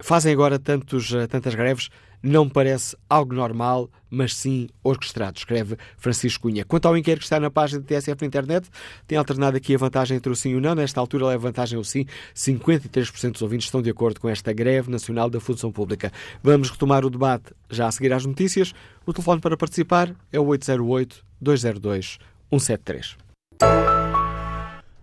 [0.00, 1.90] fazem agora tantos, tantas greves
[2.24, 6.64] não parece algo normal, mas sim orquestrado, escreve Francisco Cunha.
[6.64, 8.66] Quanto ao inquérito que está na página da TSF na internet,
[9.06, 10.74] tem alternado aqui a vantagem entre o sim e o não.
[10.74, 12.06] Nesta altura leva vantagem o sim.
[12.34, 16.10] 53% dos ouvintes estão de acordo com esta greve nacional da função pública.
[16.42, 18.72] Vamos retomar o debate já a seguir às notícias.
[19.04, 23.16] O telefone para participar é o 808-202-173.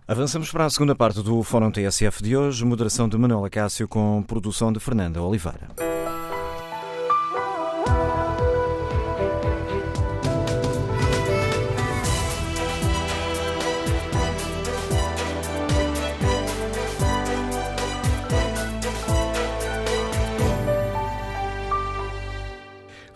[0.08, 4.24] Avançamos para a segunda parte do Fórum TSF de hoje, moderação de Manuela Cássio com
[4.26, 5.68] produção de Fernanda Oliveira.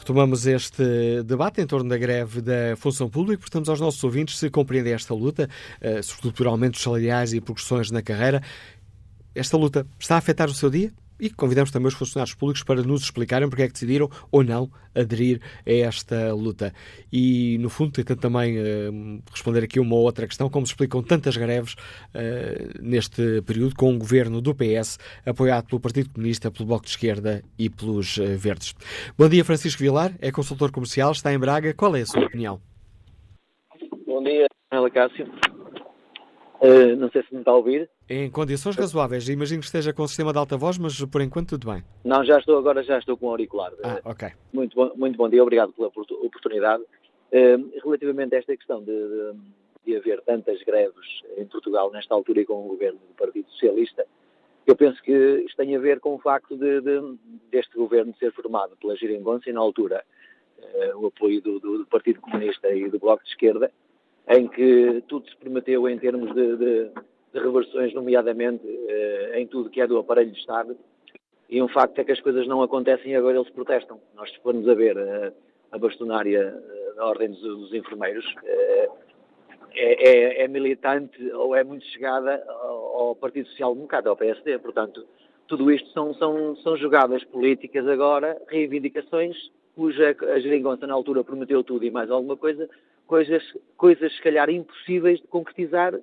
[0.07, 3.41] Retomamos este debate em torno da greve da função pública.
[3.41, 5.51] Portamos aos nossos ouvintes se compreendem esta luta,
[5.81, 8.41] eh, sobretudo por dos salariais e progressões na carreira.
[9.35, 10.93] Esta luta está a afetar o seu dia?
[11.19, 14.71] E convidamos também os funcionários públicos para nos explicarem porque é que decidiram ou não
[14.95, 16.73] aderir a esta luta.
[17.13, 21.37] E, no fundo, tentando também uh, responder aqui uma outra questão, como se explicam tantas
[21.37, 26.85] greves uh, neste período com o governo do PS, apoiado pelo Partido Comunista, pelo Bloco
[26.85, 28.75] de Esquerda e pelos uh, Verdes.
[29.19, 31.75] Bom dia, Francisco Vilar, é consultor comercial, está em Braga.
[31.75, 32.61] Qual é a sua opinião?
[34.07, 35.27] Bom dia, Ana Cássio.
[36.61, 37.89] Uh, não sei se me está a ouvir.
[38.09, 39.29] Em condições razoáveis.
[39.29, 41.85] Imagino que esteja com o sistema de alta voz, mas por enquanto tudo bem.
[42.05, 43.73] Não, já estou, agora já estou com o auricular.
[43.83, 44.29] Ah, ok.
[44.53, 46.83] Muito bom, muito bom dia, obrigado pela oportunidade.
[47.33, 49.33] Uh, relativamente a esta questão de, de,
[49.85, 54.07] de, haver tantas greves em Portugal nesta altura e com o governo do Partido Socialista,
[54.67, 55.13] eu penso que
[55.45, 57.19] isto tem a ver com o facto de, de
[57.51, 60.05] deste governo ser formado pela Giringonça e na altura
[60.59, 63.71] uh, o apoio do, do, do Partido Comunista e do Bloco de Esquerda,
[64.29, 66.91] em que tudo se prometeu em termos de, de,
[67.33, 70.77] de reversões, nomeadamente eh, em tudo que é do aparelho de Estado,
[71.49, 74.01] e um facto é que as coisas não acontecem e agora eles protestam.
[74.15, 75.33] Nós, se formos a ver eh,
[75.71, 81.85] a bastonária eh, da Ordem dos, dos Enfermeiros, é, é, é, militante ou é muito
[81.87, 84.59] chegada ao, ao Partido Social Democrata, ao PSD.
[84.59, 85.07] Portanto,
[85.47, 89.37] tudo isto são, são, são jogadas políticas agora, reivindicações,
[89.75, 92.69] cuja a geringonça na altura prometeu tudo e mais alguma coisa,
[93.07, 93.43] coisas,
[93.77, 95.95] coisas se calhar impossíveis de concretizar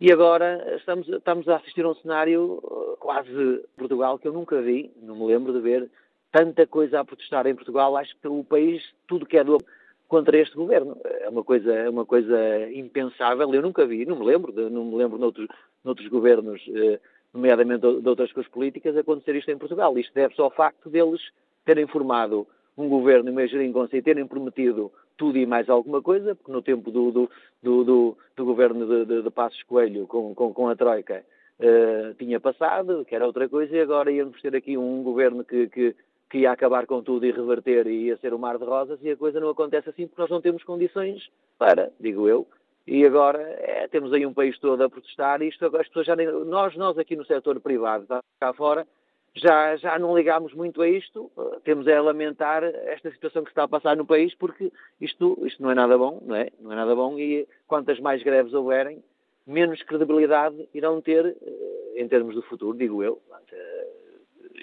[0.00, 4.60] e agora estamos, estamos a assistir a um cenário uh, quase Portugal que eu nunca
[4.62, 5.90] vi, não me lembro de ver
[6.30, 7.96] tanta coisa a protestar em Portugal.
[7.96, 9.58] Acho que o país, tudo que é do
[10.06, 10.96] contra este governo.
[11.04, 12.36] É uma coisa, é uma coisa
[12.72, 13.52] impensável.
[13.52, 15.46] Eu nunca vi, não me lembro, de, não me lembro noutros,
[15.84, 16.98] noutros governos, uh,
[17.32, 19.96] nomeadamente de outras coisas políticas, acontecer isto em Portugal.
[19.98, 21.20] Isto deve-se ao facto deles
[21.64, 22.46] terem formado
[22.76, 27.10] um governo geringonça e terem prometido tudo e mais alguma coisa, porque no tempo do,
[27.10, 27.30] do,
[27.62, 31.24] do, do, do governo de, de, de, Passos Coelho com, com, com a Troika
[31.58, 35.68] uh, tinha passado, que era outra coisa, e agora íamos ter aqui um governo que,
[35.68, 35.94] que,
[36.30, 39.10] que ia acabar com tudo e reverter e ia ser o mar de rosas, e
[39.10, 42.46] a coisa não acontece assim porque nós não temos condições para, digo eu,
[42.86, 46.16] e agora é, temos aí um país todo a protestar e isto, as pessoas já
[46.16, 48.06] nem, nós, nós aqui no setor privado,
[48.40, 48.86] cá fora,
[49.34, 51.30] já, já não ligámos muito a isto,
[51.64, 55.38] temos é a lamentar esta situação que se está a passar no país, porque isto,
[55.44, 56.48] isto não é nada bom, não é?
[56.60, 59.02] Não é nada bom e quantas mais greves houverem,
[59.46, 63.20] menos credibilidade irão ter eh, em termos do futuro, digo eu.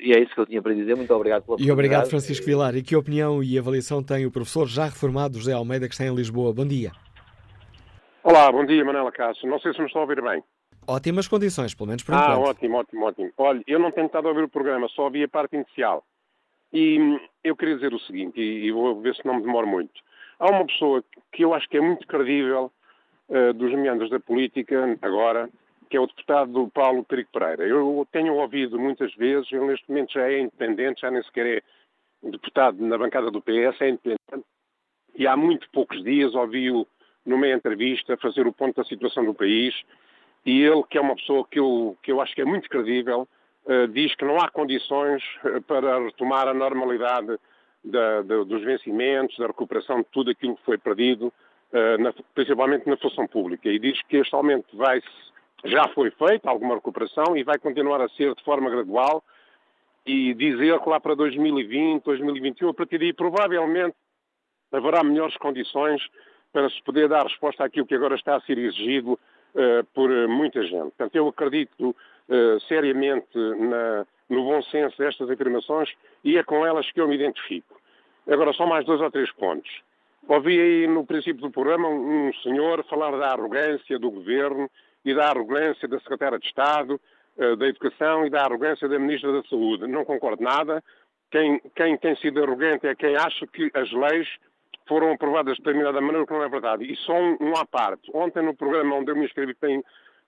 [0.01, 0.95] E é isso que eu tinha para dizer.
[0.95, 2.75] Muito obrigado pela E obrigado, Francisco Vilar.
[2.75, 6.13] E que opinião e avaliação tem o professor já reformado José Almeida, que está em
[6.13, 6.53] Lisboa?
[6.53, 6.91] Bom dia.
[8.23, 9.49] Olá, bom dia, Manela Cássio.
[9.49, 10.43] Não sei se me estão a ouvir bem.
[10.87, 12.37] Ótimas condições, pelo menos por ah, enquanto.
[12.37, 13.31] Ah, ótimo, ótimo, ótimo.
[13.37, 16.03] Olha, eu não tenho estado a ouvir o programa, só ouvi a parte inicial.
[16.71, 19.67] E hum, eu queria dizer o seguinte, e, e vou ver se não me demoro
[19.67, 19.93] muito.
[20.39, 22.71] Há uma pessoa que eu acho que é muito credível
[23.29, 25.49] uh, dos meandros da política, agora,
[25.89, 27.63] que é o deputado Paulo Perico Pereira.
[27.65, 32.29] Eu tenho ouvido muitas vezes, ele neste momento já é independente, já nem sequer é
[32.29, 34.45] deputado na bancada do PS, é independente.
[35.15, 36.85] E há muito poucos dias ouvi-o
[37.25, 39.73] numa entrevista fazer o ponto da situação do país
[40.45, 43.27] e ele, que é uma pessoa que eu, que eu acho que é muito credível,
[43.65, 47.37] uh, diz que não há condições eh, para retomar a normalidade
[47.83, 51.33] da, da, dos vencimentos, da recuperação de tudo aquilo que foi perdido,
[51.73, 53.69] uh, na, principalmente na função pública.
[53.69, 55.01] E diz que este aumento vai,
[55.63, 59.23] já foi feito, alguma recuperação, e vai continuar a ser de forma gradual,
[60.05, 63.95] e dizer que lá para 2020, 2021, a partir daí provavelmente
[64.71, 66.07] haverá melhores condições
[66.53, 69.19] para se poder dar resposta àquilo que agora está a ser exigido
[69.93, 70.91] por muita gente.
[70.91, 75.89] Portanto, eu acredito uh, seriamente na, no bom senso destas afirmações
[76.23, 77.79] e é com elas que eu me identifico.
[78.27, 79.69] Agora, só mais dois ou três pontos.
[80.27, 84.69] Ouvi aí no princípio do programa um senhor falar da arrogância do governo
[85.03, 86.99] e da arrogância da secretária de Estado
[87.57, 89.87] da Educação e da arrogância da Ministra da Saúde.
[89.87, 90.83] Não concordo nada.
[91.29, 94.27] Quem, quem tem sido arrogante é quem acha que as leis
[94.87, 96.91] foram aprovadas de determinada maneira, que não é verdade.
[96.91, 98.09] E só um, um à parte.
[98.13, 99.69] Ontem, no programa onde eu me inscrevi para,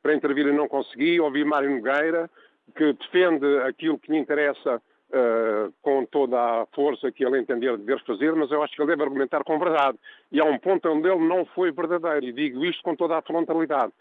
[0.02, 2.30] para intervir e não consegui, ouvi Mário Nogueira,
[2.76, 8.04] que defende aquilo que lhe interessa uh, com toda a força que ele entender dever
[8.04, 9.98] fazer, mas eu acho que ele deve argumentar com verdade.
[10.32, 13.22] E há um ponto onde ele não foi verdadeiro, e digo isto com toda a
[13.22, 13.94] frontalidade.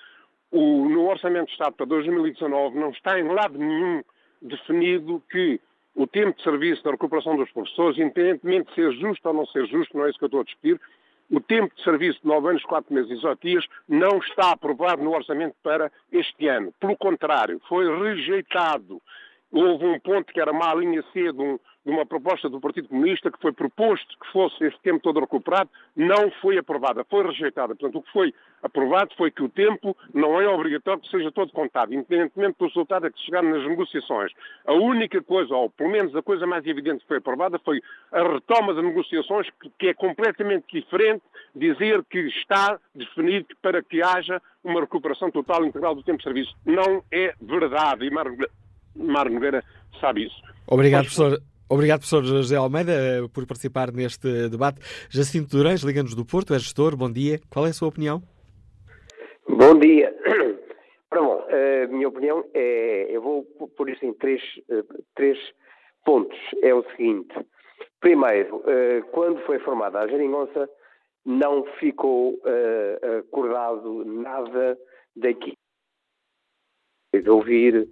[0.51, 4.03] O, no Orçamento de Estado para 2019 não está em lado nenhum
[4.41, 5.61] definido que
[5.97, 9.67] o tempo de serviço da recuperação dos professores, independentemente de ser justo ou não ser
[9.67, 10.81] justo, não é isso que eu estou a discutir,
[11.31, 15.03] o tempo de serviço de 9 anos, 4 meses e 18 dias não está aprovado
[15.03, 16.73] no orçamento para este ano.
[16.79, 19.03] Pelo contrário, foi rejeitado.
[19.51, 22.89] Houve um ponto que era má linha C de, um, de uma proposta do Partido
[22.89, 27.77] Comunista que foi proposto que fosse este tempo todo recuperado, não foi aprovada, foi rejeitada.
[27.77, 31.53] Portanto, o que foi aprovado foi que o tempo não é obrigatório que seja todo
[31.53, 34.33] contado, independentemente do resultado a que se chegar nas negociações.
[34.67, 37.81] A única coisa, ou pelo menos a coisa mais evidente que foi aprovada, foi
[38.11, 39.47] a retoma das negociações,
[39.79, 41.23] que é completamente diferente
[41.55, 46.25] dizer que está definido para que haja uma recuperação total e integral do tempo de
[46.25, 46.53] serviço.
[46.67, 48.07] Não é verdade.
[48.07, 49.63] E Mário Nogueira
[50.01, 50.43] sabe isso.
[50.67, 51.41] Obrigado, professor.
[51.69, 52.93] Obrigado, professor José Almeida,
[53.35, 54.79] por participar neste debate.
[55.11, 57.41] Jacinto Durães, Liga-nos do Porto, é gestor, bom dia.
[57.51, 58.23] Qual é a sua opinião?
[59.49, 60.15] Bom dia.
[61.11, 63.43] Ora bom, a minha opinião é, eu vou
[63.77, 64.41] por isso em três,
[64.71, 64.83] eh,
[65.17, 65.39] três
[66.05, 66.39] pontos.
[66.63, 67.35] É o seguinte.
[68.01, 70.69] Primeiro, eh, quando foi formada a geringonça,
[71.25, 74.79] não ficou eh, acordado nada
[75.17, 75.55] daqui
[77.13, 77.89] de ouvir,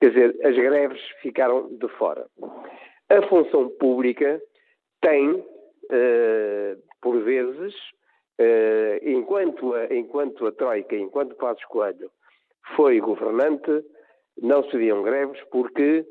[0.00, 2.26] quer dizer, as greves ficaram de fora.
[3.08, 4.40] A função pública
[5.00, 5.44] tem,
[7.00, 7.74] por vezes,
[8.38, 12.10] Uh, enquanto, a, enquanto a Troika, enquanto Passos Coelho
[12.76, 13.82] foi governante,
[14.42, 16.04] não se viam greves porque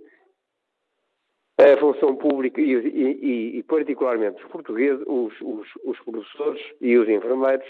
[1.59, 7.07] a função pública e, e, e particularmente os portugueses, os, os, os, professores e os
[7.07, 7.67] enfermeiros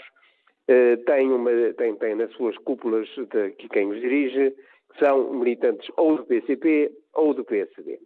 [0.70, 4.54] uh, têm, uma, têm, têm nas suas cúpulas de, que quem os dirige
[4.98, 8.00] são militantes ou do PCP ou do PSD.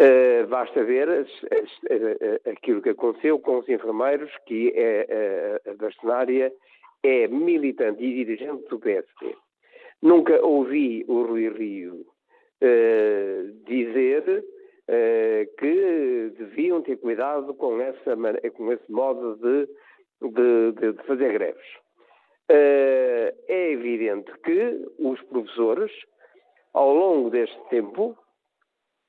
[0.00, 5.70] Uh, basta ver as, as, uh, aquilo que aconteceu com os enfermeiros, que é, uh,
[5.70, 6.50] a bastonária
[7.02, 9.36] é militante e dirigente do PSD.
[10.00, 12.06] Nunca ouvi o Rui Rio
[13.66, 14.44] dizer
[15.58, 18.16] que deviam ter cuidado com, essa,
[18.54, 19.66] com esse modo de,
[20.30, 21.66] de, de fazer greves.
[22.48, 25.92] é evidente que os professores,
[26.74, 28.16] ao longo deste tempo,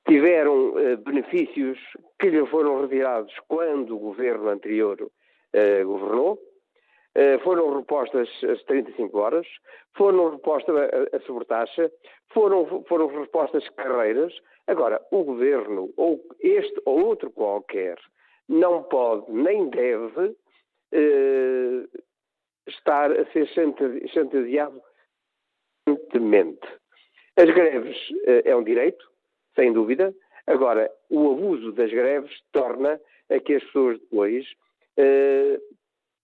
[0.06, 1.78] tiveram eh, benefícios
[2.18, 5.10] que lhe foram retirados quando o governo anterior
[5.52, 6.38] eh, governou,
[7.14, 9.46] eh, foram repostas as 35 horas,
[9.96, 11.90] foram repostas a, a sobretaxa,
[12.32, 14.32] foram, foram repostas carreiras.
[14.66, 17.98] Agora, o governo, ou este ou outro qualquer,
[18.48, 20.36] não pode nem deve
[22.66, 24.80] estar a ser chantageado
[25.86, 26.60] constantemente.
[27.36, 27.96] As greves
[28.44, 29.11] é um direito,
[29.54, 30.14] sem dúvida.
[30.46, 33.00] Agora, o abuso das greves torna
[33.30, 34.46] a que as pessoas depois
[34.98, 35.62] uh,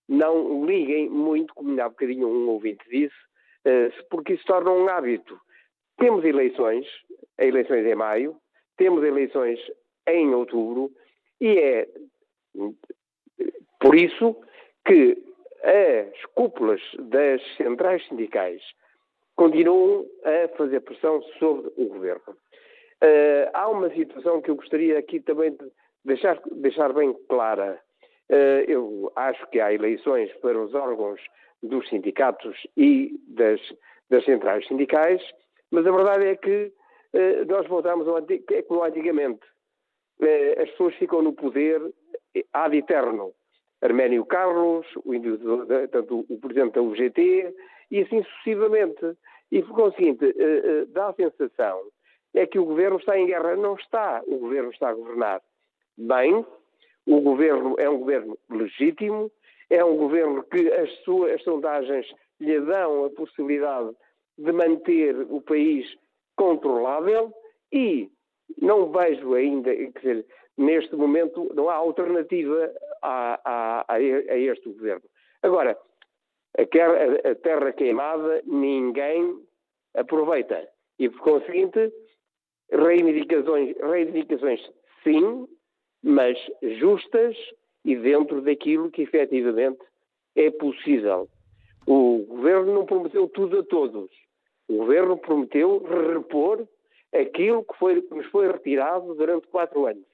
[0.08, 3.14] não liguem muito, como há bocadinho um ouvinte disse,
[3.66, 5.38] uh, porque isso torna um hábito.
[5.98, 6.86] Temos eleições,
[7.38, 8.36] eleições em maio,
[8.76, 9.58] temos eleições
[10.06, 10.90] em outubro,
[11.40, 11.88] e é
[13.80, 14.36] por isso
[14.86, 15.16] que
[15.62, 18.62] as cúpulas das centrais sindicais
[19.36, 22.36] continuam a fazer pressão sobre o governo.
[23.02, 25.70] Uh, há uma situação que eu gostaria aqui também de
[26.04, 27.80] deixar, deixar bem clara.
[28.28, 31.20] Uh, eu acho que há eleições para os órgãos
[31.62, 33.60] dos sindicatos e das,
[34.10, 35.22] das centrais sindicais,
[35.70, 36.72] mas a verdade é que
[37.14, 39.46] uh, nós voltamos ao é como antigamente.
[40.60, 41.80] as pessoas ficam no poder
[42.52, 43.32] ad eterno.
[43.80, 45.12] Arménio Carlos, o,
[45.92, 47.54] tanto, o presidente da UGT,
[47.92, 49.16] e assim sucessivamente.
[49.52, 50.34] E por conseguinte,
[50.88, 51.80] dá a sensação
[52.34, 53.56] é que o governo está em guerra.
[53.56, 54.22] Não está.
[54.26, 55.42] O governo está a governar
[55.96, 56.44] bem.
[57.06, 59.30] O governo é um governo legítimo.
[59.70, 62.06] É um governo que as suas as sondagens
[62.40, 63.90] lhe dão a possibilidade
[64.38, 65.86] de manter o país
[66.36, 67.32] controlável
[67.72, 68.10] e
[68.62, 70.26] não vejo ainda, quer dizer,
[70.56, 72.72] neste momento não há alternativa
[73.02, 75.02] a, a, a este governo.
[75.42, 75.78] Agora,
[76.56, 79.38] a terra queimada ninguém
[79.94, 80.68] aproveita
[80.98, 81.92] e, por conseguinte,
[82.70, 84.60] reivindicações, reivindicações
[85.02, 85.48] sim,
[86.02, 86.38] mas
[86.78, 87.36] justas
[87.84, 89.80] e dentro daquilo que efetivamente
[90.36, 91.28] é possível.
[91.86, 94.10] O governo não prometeu tudo a todos.
[94.68, 96.66] O governo prometeu repor
[97.14, 100.04] aquilo que, foi, que nos foi retirado durante quatro anos.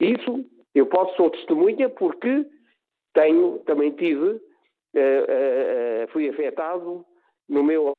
[0.00, 2.46] Isso eu posso ser testemunha porque
[3.12, 4.38] tenho, também tive, uh,
[6.04, 7.04] uh, fui afetado
[7.48, 7.92] no meu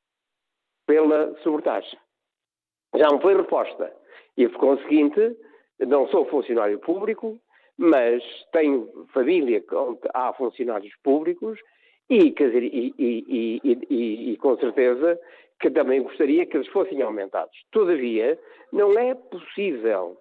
[0.87, 1.97] pela sobretaxa.
[2.95, 3.91] Já não foi reposta.
[4.37, 5.35] E por conseguinte,
[5.79, 7.37] não sou funcionário público,
[7.77, 11.59] mas tenho família onde há funcionários públicos
[12.09, 15.19] e, quer dizer, e, e, e, e, com certeza
[15.59, 17.55] que também gostaria que eles fossem aumentados.
[17.71, 18.37] Todavia,
[18.71, 20.17] não é possível,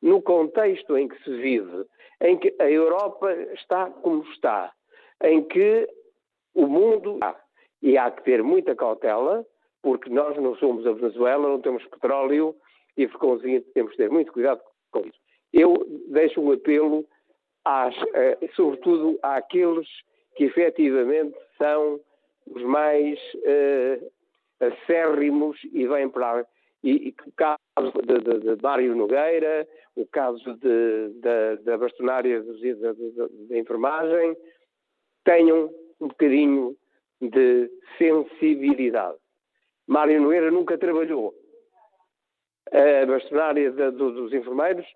[0.00, 1.86] no contexto em que se vive,
[2.20, 4.72] em que a Europa está como está,
[5.24, 5.88] em que
[6.54, 7.40] o mundo está,
[7.80, 9.44] e há que ter muita cautela,
[9.82, 12.54] porque nós não somos a Venezuela, não temos petróleo
[12.96, 14.60] e, por conseguinte, temos que ter muito cuidado
[14.90, 15.18] com isso.
[15.52, 17.04] Eu deixo um apelo,
[17.64, 19.86] às, eh, sobretudo àqueles
[20.36, 22.00] que efetivamente são
[22.46, 24.10] os mais uh,
[24.60, 26.46] acérrimos e vêm para
[26.82, 30.42] e, e o caso de, de, de, Mário Nogueira, o caso
[31.64, 34.36] da bastonária da enfermagem,
[35.24, 36.76] tenham um bocadinho
[37.20, 39.16] de sensibilidade.
[39.92, 41.34] Mário Nogueira nunca trabalhou.
[42.72, 44.86] A bastonária dos enfermeiros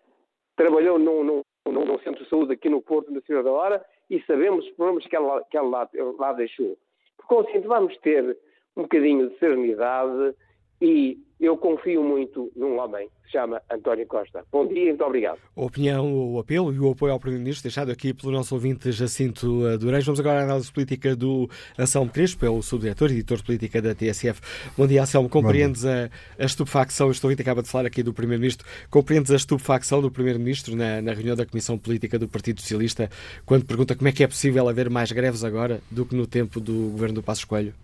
[0.56, 4.22] trabalhou num, num, num, centro de saúde aqui no Porto, na Cidade da Hora, e
[4.22, 6.78] sabemos os problemas que ela, que ela lá, lá deixou.
[7.18, 8.38] Por conseguinte, vamos ter
[8.74, 10.34] um bocadinho de serenidade
[10.80, 14.44] e eu confio muito num homem que se chama António Costa.
[14.50, 15.38] Bom dia e muito obrigado.
[15.54, 19.46] A opinião, o apelo e o apoio ao Primeiro-Ministro deixado aqui pelo nosso ouvinte Jacinto
[19.78, 20.06] Dourejo.
[20.06, 23.82] Vamos agora à análise política do Anselmo Crespo, é o subdiretor e editor de política
[23.82, 24.40] da TSF.
[24.76, 25.28] Bom dia, Anselmo.
[25.28, 26.08] Compreendes a,
[26.38, 30.74] a estupefacção, este ouvinte acaba de falar aqui do Primeiro-Ministro, compreendes a estupefacção do Primeiro-Ministro
[30.74, 33.10] na, na reunião da Comissão Política do Partido Socialista,
[33.44, 36.60] quando pergunta como é que é possível haver mais greves agora do que no tempo
[36.60, 37.74] do governo do Passos Coelho?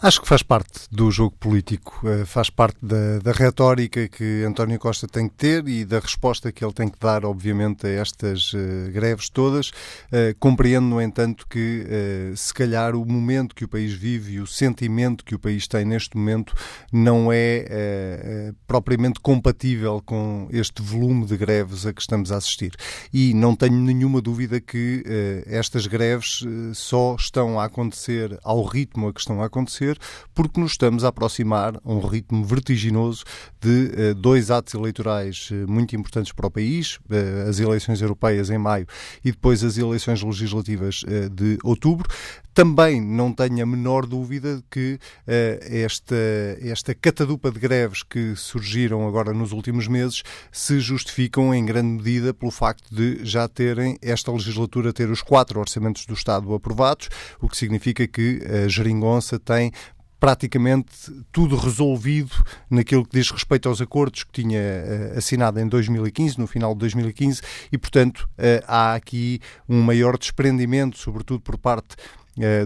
[0.00, 4.78] Acho que faz parte do jogo político, eh, faz parte da, da, retórica que António
[4.78, 8.52] Costa tem que ter e da resposta que ele tem que dar, obviamente, a estas
[8.52, 9.70] uh, greves todas.
[9.70, 14.40] Uh, compreendo, no entanto, que uh, se calhar o momento que o país vive e
[14.40, 16.54] o sentimento que o país tem neste momento
[16.92, 22.72] não é propriamente compatível com este volume de greves a que estamos a assistir.
[23.12, 25.02] E não tenho nenhuma dúvida que
[25.46, 26.44] estas greves
[26.74, 29.98] só estão a acontecer ao ritmo a que estão a acontecer acontecer,
[30.34, 33.24] porque nos estamos a aproximar a um ritmo vertiginoso
[33.60, 38.50] de uh, dois atos eleitorais uh, muito importantes para o país, uh, as eleições europeias
[38.50, 38.86] em maio
[39.24, 42.08] e depois as eleições legislativas de outubro.
[42.52, 46.16] Também não tenho a menor dúvida que esta,
[46.60, 52.34] esta catadupa de greves que surgiram agora nos últimos meses se justificam em grande medida
[52.34, 57.08] pelo facto de já terem esta legislatura ter os quatro orçamentos do Estado aprovados,
[57.40, 59.72] o que significa que a geringonça tem
[60.18, 60.92] praticamente
[61.30, 62.34] tudo resolvido
[62.68, 66.80] naquilo que diz respeito aos acordos que tinha uh, assinado em 2015, no final de
[66.80, 67.40] 2015,
[67.70, 72.17] e, portanto, uh, há aqui um maior desprendimento, sobretudo por parte eh,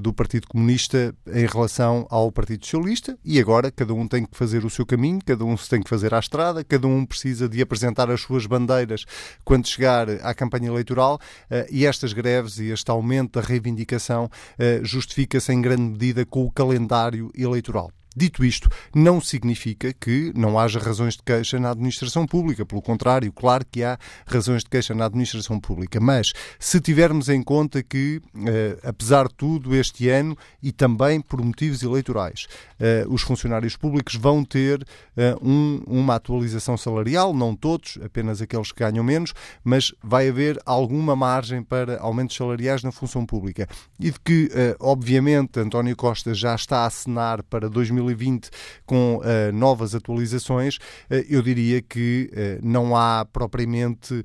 [0.02, 4.64] do Partido Comunista em relação ao Partido Socialista e agora cada um tem que fazer
[4.64, 7.60] o seu caminho, cada um se tem que fazer à estrada, cada um precisa de
[7.62, 9.04] apresentar as suas bandeiras
[9.44, 11.18] quando chegar à campanha eleitoral
[11.50, 16.44] eh, e estas greves e este aumento da reivindicação eh, justifica-se em grande medida com
[16.44, 17.90] o calendário eleitoral.
[18.14, 22.66] Dito isto, não significa que não haja razões de queixa na administração pública.
[22.66, 25.98] Pelo contrário, claro que há razões de queixa na administração pública.
[25.98, 31.42] Mas se tivermos em conta que, eh, apesar de tudo, este ano e também por
[31.42, 32.46] motivos eleitorais,
[32.78, 34.86] eh, os funcionários públicos vão ter
[35.16, 39.32] eh, um, uma atualização salarial, não todos, apenas aqueles que ganham menos,
[39.64, 43.66] mas vai haver alguma margem para aumentos salariais na função pública.
[43.98, 44.50] E de que,
[44.80, 48.50] obviamente, António Costa já está a assinar para 2020 2020
[48.84, 54.22] com uh, novas atualizações, uh, eu diria que uh, não há propriamente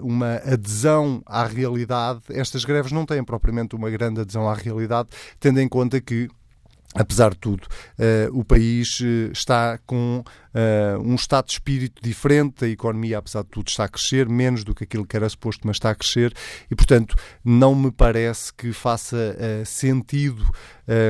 [0.00, 2.20] uma adesão à realidade.
[2.30, 6.28] Estas greves não têm propriamente uma grande adesão à realidade, tendo em conta que
[6.94, 7.66] apesar de tudo,
[7.98, 10.22] uh, o país uh, está com
[10.54, 14.64] uh, um estado de espírito diferente, a economia, apesar de tudo, está a crescer, menos
[14.64, 16.32] do que aquilo que era suposto, mas está a crescer,
[16.70, 20.44] e, portanto, não me parece que faça sentido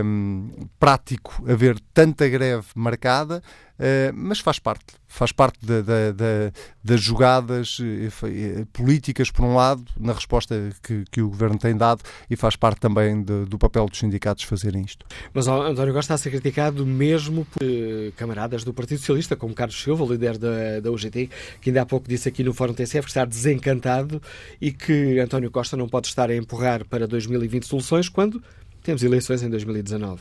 [0.04, 3.42] um, prático haver tanta greve marcada,
[3.74, 9.56] Uh, mas faz parte, faz parte da, da, da, das jogadas uh, políticas, por um
[9.56, 13.58] lado, na resposta que, que, o Governo tem dado, e faz parte também de, do
[13.58, 15.04] papel dos sindicatos fazerem isto.
[15.32, 19.54] Mas António Costa está a ser criticado mesmo por uh, camaradas do Partido Socialista, como
[19.54, 21.30] Carlos Silva, líder da, da UGT,
[21.60, 24.20] que ainda há pouco disse aqui no Fórum TCF que está desencantado
[24.60, 28.42] e que António Costa não pode estar a empurrar para 2020 soluções quando
[28.82, 30.20] temos eleições em 2019.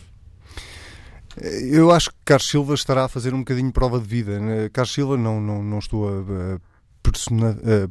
[1.71, 4.39] Eu acho que Carlos Silva estará a fazer um bocadinho prova de vida.
[4.71, 6.59] Carlos Silva, não, não, não estou a,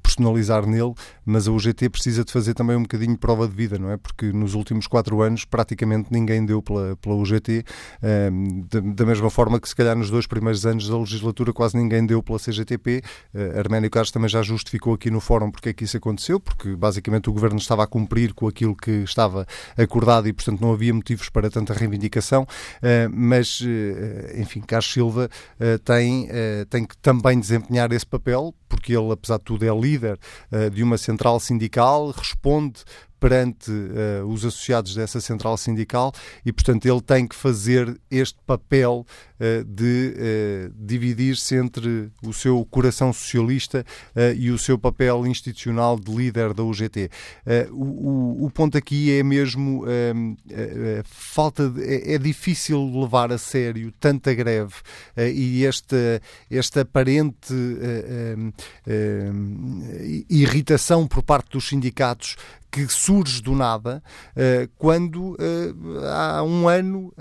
[0.03, 0.95] personalizar nele,
[1.25, 3.97] mas a UGT precisa de fazer também um bocadinho de prova de vida, não é?
[3.97, 7.65] Porque nos últimos quatro anos praticamente ninguém deu pela, pela UGT,
[8.03, 12.05] ehm, da mesma forma que se calhar nos dois primeiros anos da legislatura quase ninguém
[12.05, 13.03] deu pela CGTP.
[13.35, 16.75] Uh, Arménio Carlos também já justificou aqui no fórum porque é que isso aconteceu, porque
[16.75, 19.47] basicamente o governo estava a cumprir com aquilo que estava
[19.77, 22.43] acordado e, portanto, não havia motivos para tanta reivindicação.
[22.43, 25.29] Uh, mas, uh, enfim, Carlos Silva
[25.85, 26.29] tem,
[26.69, 30.19] tem que também desempenhar esse papel, porque ele, apesar de tudo, é líder
[30.53, 32.85] uh, de uma central sindical, responde
[33.23, 36.13] perante uh, os associados dessa central sindical
[36.45, 39.07] e, portanto, ele tem que fazer este papel
[39.67, 43.85] de uh, dividir-se entre o seu coração socialista
[44.37, 47.11] e o seu papel institucional de líder da UGT.
[47.71, 49.85] O, o, o, ponto aqui é mesmo
[51.05, 54.75] falta de, é, é, difícil levar a sério tanta greve
[55.17, 56.21] e esta,
[56.51, 57.55] esta aparente
[60.29, 62.37] irritação por parte dos sindicatos
[62.71, 64.03] que surge do nada,
[64.79, 65.37] quando
[66.11, 67.13] há um ano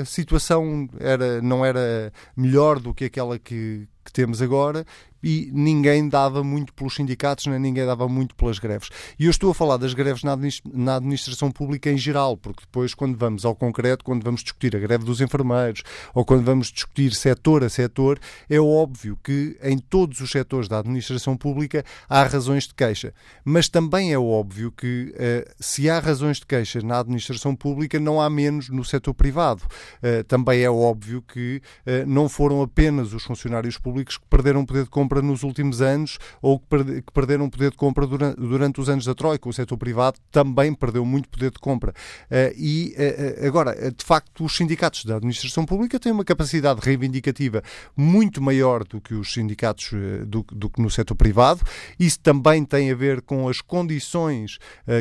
[0.00, 4.84] a situação era, não era melhor do que aquela que, que temos agora
[5.22, 8.88] e ninguém dava muito pelos sindicatos, nem ninguém dava muito pelas greves.
[9.18, 13.16] E eu estou a falar das greves na administração pública em geral, porque depois, quando
[13.16, 15.82] vamos ao concreto, quando vamos discutir a greve dos enfermeiros
[16.14, 20.78] ou quando vamos discutir setor a setor, é óbvio que em todos os setores da
[20.78, 23.12] administração pública há razões de queixa.
[23.44, 28.20] Mas também é óbvio que uh, se há razões de queixa na administração pública, não
[28.20, 29.62] há menos no setor privado.
[30.02, 34.84] Uh, também é óbvio que uh, não foram apenas os funcionários públicos que perderam poder
[34.84, 36.66] de compra compra nos últimos anos ou que,
[37.14, 39.48] perderam poder de compra durante, os anos da Troika.
[39.48, 41.92] O setor privado também perdeu muito poder de compra.
[42.30, 47.62] Uh, e uh, agora, de facto, os sindicatos da administração pública têm uma capacidade reivindicativa
[47.96, 49.92] muito maior do que os sindicatos
[50.26, 51.62] do, do, que no setor privado.
[51.98, 54.58] Isso também tem a ver com as condições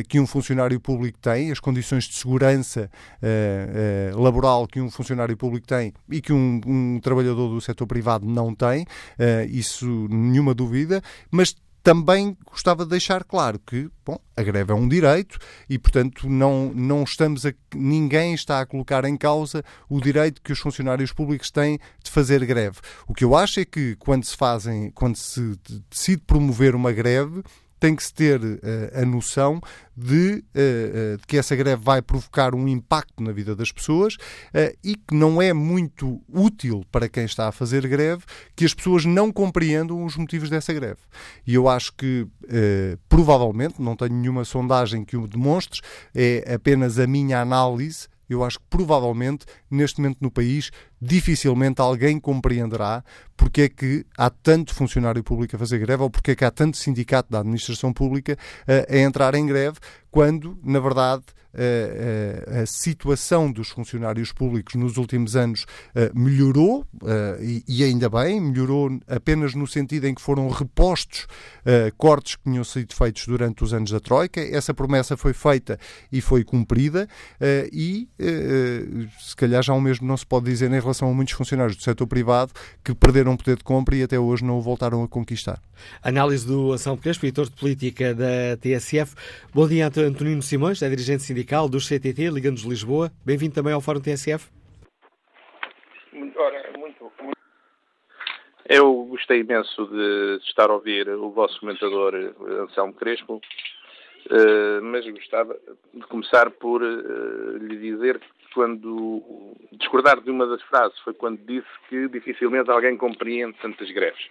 [0.08, 2.89] que um funcionário público tem, as condições de segurança
[4.16, 8.53] laboral que um funcionário público tem e que um, um trabalhador do setor privado não
[8.53, 8.86] tem.
[9.49, 11.55] isso nenhuma dúvida, mas
[11.87, 15.39] também gostava de deixar claro que, bom, a greve é um direito
[15.69, 20.51] e, portanto, não, não estamos a, ninguém está a colocar em causa o direito que
[20.51, 22.79] os funcionários públicos têm de fazer greve.
[23.07, 25.57] O que eu acho é que quando se fazem, quando se
[25.89, 27.41] decide promover uma greve,
[27.80, 28.59] tem que se ter uh,
[28.93, 29.61] a noção
[29.95, 34.15] de, uh, de, que essa greve vai provocar um impacto na vida das pessoas
[34.84, 38.23] e que não é muito útil para quem está a fazer greve
[38.55, 40.99] que as pessoas não compreendam os motivos dessa greve.
[41.45, 42.28] E eu acho que,
[43.09, 45.82] provavelmente, não tenho nenhuma sondagem que o demonstre,
[46.15, 50.69] é apenas a minha análise eu acho que provavelmente, neste momento no país,
[51.01, 53.03] dificilmente alguém compreenderá
[53.35, 56.51] porque é que há tanto funcionário público a fazer greve ou porque é que há
[56.51, 58.37] tanto sindicato da administração pública
[58.67, 59.77] a, a entrar em greve,
[60.09, 61.23] quando, na verdade,
[61.53, 65.65] a, a, a situação dos funcionários públicos nos últimos anos
[66.13, 66.85] melhorou,
[67.39, 71.27] e, e, ainda bem, melhorou apenas no sentido em que foram repostos
[71.97, 74.41] cortes que tinham sido feitos durante os anos da Troika.
[74.41, 75.79] Essa promessa foi feita
[76.11, 77.07] e foi cumprida,
[77.71, 78.07] e
[79.19, 81.83] se calhar já o mesmo não se pode dizer em relação a muitos funcionários do
[81.83, 82.51] setor privado
[82.83, 85.59] que perderam poder de compra e até hoje não o voltaram a conquistar.
[86.01, 89.15] Análise do Ação Crespo, editor de política da TSF.
[89.53, 93.11] Bom dia, Antonino Simões, é dirigente sindical do CTT, Liga-nos Lisboa.
[93.25, 94.49] Bem-vindo também ao Fórum TSF.
[96.13, 97.38] Ora, muito, muito.
[98.69, 102.13] Eu gostei imenso de estar a ouvir o vosso comentador
[102.63, 103.41] Anselmo Crespo,
[104.29, 105.57] eh, mas gostava
[105.93, 108.27] de começar por uh, lhe dizer que
[108.58, 114.28] quando discordar de uma das frases foi quando disse que dificilmente alguém compreende tantas greves.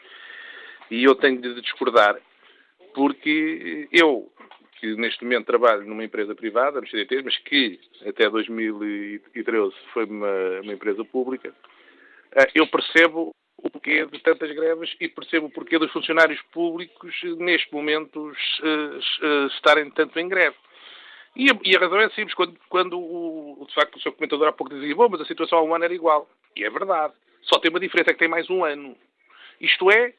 [0.91, 2.17] E eu tenho de discordar
[2.93, 4.29] porque eu
[4.81, 10.61] que neste momento trabalho numa empresa privada, no CDT, mas que até 2013 foi uma,
[10.63, 11.55] uma empresa pública,
[12.35, 17.15] eh, eu percebo o porquê de tantas greves e percebo o porquê dos funcionários públicos
[17.39, 18.33] neste momento
[19.53, 20.57] estarem tanto em greve.
[21.37, 24.49] E a, e a razão é simples, quando, quando o, de facto o seu comentador
[24.49, 26.29] há pouco dizia, bom, mas a situação há um ano era igual.
[26.57, 27.13] E é verdade.
[27.43, 28.97] Só tem uma diferença, é que tem mais um ano.
[29.61, 30.15] Isto é,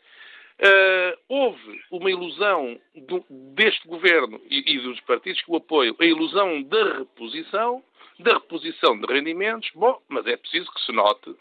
[0.60, 6.04] Uh, houve uma ilusão do, deste governo e, e, dos partidos que o apoiam, a
[6.04, 7.84] ilusão da reposição,
[8.18, 9.70] da reposição de rendimentos.
[9.76, 11.36] Bom, mas é preciso que se note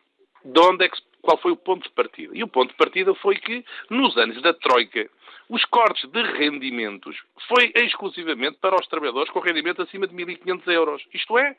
[0.45, 2.37] de onde é que, qual foi o ponto de partida.
[2.37, 5.09] E o ponto de partida foi que, nos anos da Troika,
[5.49, 7.17] os cortes de rendimentos
[7.49, 11.07] foi exclusivamente para os trabalhadores com rendimento acima de 1.500 euros.
[11.15, 11.57] Isto é,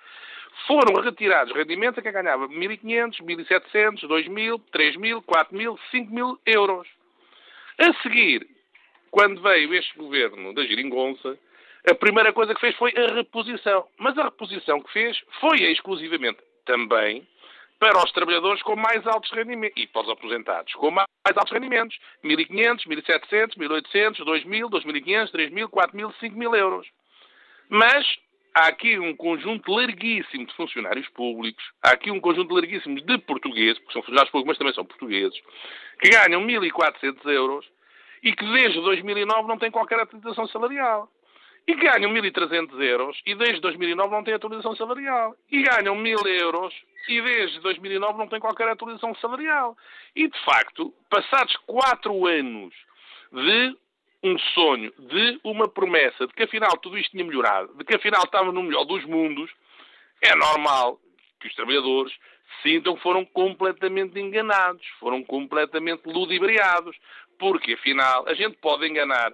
[0.65, 6.87] foram retirados rendimentos a quem ganhava 1.500, 1.700, 2.000, 3.000, 4.000, 5.000 euros.
[7.79, 8.47] A seguir,
[9.11, 11.37] quando veio este governo da Giringonça,
[11.89, 13.87] a primeira coisa que fez foi a reposição.
[13.97, 17.25] Mas a reposição que fez foi exclusivamente também
[17.79, 21.97] para os trabalhadores com mais altos rendimentos e para os aposentados com mais altos rendimentos.
[22.23, 26.87] 1.500, 1.700, 1.800, 2.000, 2.500, 3.000, 4.000, 5.000 euros.
[27.69, 28.05] Mas
[28.53, 33.77] há aqui um conjunto larguíssimo de funcionários públicos, há aqui um conjunto larguíssimo de portugueses,
[33.79, 35.39] porque são funcionários públicos, mas também são portugueses,
[36.01, 37.65] que ganham 1.400 euros
[38.23, 41.09] e que desde 2009 não têm qualquer atualização salarial.
[41.67, 45.35] E ganham 1.300 euros e desde 2009 não têm atualização salarial.
[45.51, 46.73] E ganham 1.000 euros
[47.09, 49.75] e desde 2009 não têm qualquer atualização salarial.
[50.15, 52.73] E, de facto, passados quatro anos
[53.31, 53.75] de
[54.23, 58.23] um sonho, de uma promessa, de que afinal tudo isto tinha melhorado, de que afinal
[58.23, 59.51] estava no melhor dos mundos,
[60.21, 60.99] é normal
[61.39, 62.13] que os trabalhadores
[62.63, 66.95] sintam que foram completamente enganados, foram completamente ludibriados,
[67.37, 69.33] porque afinal a gente pode enganar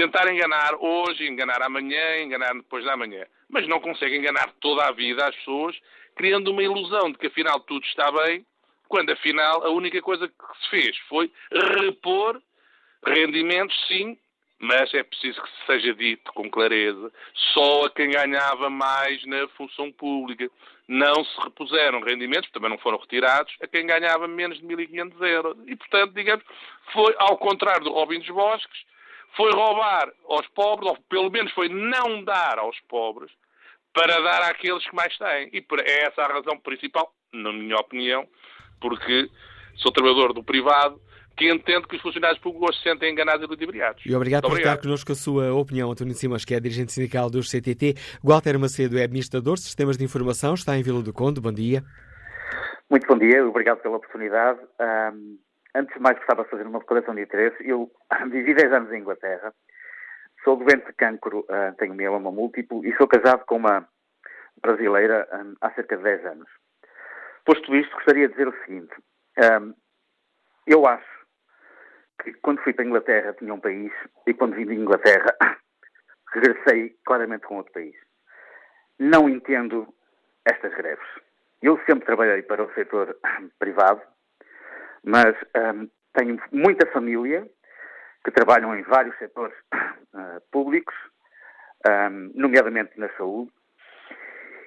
[0.00, 3.26] tentar enganar hoje, enganar amanhã, enganar depois da manhã.
[3.50, 5.76] Mas não consegue enganar toda a vida as pessoas,
[6.16, 8.46] criando uma ilusão de que afinal tudo está bem,
[8.88, 11.30] quando afinal a única coisa que se fez foi
[11.82, 12.40] repor
[13.04, 14.16] rendimentos, sim,
[14.58, 17.12] mas é preciso que seja dito com clareza,
[17.52, 20.50] só a quem ganhava mais na função pública.
[20.88, 25.56] Não se repuseram rendimentos, também não foram retirados, a quem ganhava menos de 1.500 euros.
[25.66, 26.44] E, portanto, digamos,
[26.92, 28.90] foi ao contrário do Robin dos Bosques,
[29.36, 33.30] foi roubar aos pobres, ou pelo menos foi não dar aos pobres,
[33.92, 35.50] para dar àqueles que mais têm.
[35.52, 38.26] E é essa a razão principal, na minha opinião,
[38.80, 39.28] porque
[39.76, 41.00] sou trabalhador do privado,
[41.36, 44.04] que entendo que os funcionários públicos se sentem enganados e ludibriados.
[44.04, 47.50] E obrigado por estar connosco a sua opinião, António Simões, que é dirigente sindical dos
[47.50, 47.94] CTT.
[48.22, 51.40] Walter Macedo é administrador de sistemas de informação, está em Vila do Conde.
[51.40, 51.82] Bom dia.
[52.90, 54.58] Muito bom dia, obrigado pela oportunidade.
[54.80, 55.38] Um,
[55.74, 57.56] Antes de mais, gostava de fazer uma declaração de interesse.
[57.66, 57.90] Eu
[58.30, 59.52] vivi 10 anos em Inglaterra,
[60.44, 63.86] sou doente de cancro, uh, tenho mieloma múltiplo e sou casado com uma
[64.60, 66.48] brasileira um, há cerca de 10 anos.
[67.44, 68.94] Posto isto, gostaria de dizer o seguinte.
[69.38, 69.74] Um,
[70.66, 71.08] eu acho
[72.22, 73.92] que quando fui para a Inglaterra tinha um país
[74.26, 75.36] e quando vim de Inglaterra
[76.32, 77.94] regressei claramente com outro país.
[78.98, 79.92] Não entendo
[80.44, 81.08] estas greves.
[81.62, 83.16] Eu sempre trabalhei para o setor
[83.58, 84.02] privado,
[85.04, 87.46] mas um, tenho muita família
[88.24, 90.94] que trabalham em vários setores uh, públicos,
[91.86, 93.50] um, nomeadamente na saúde,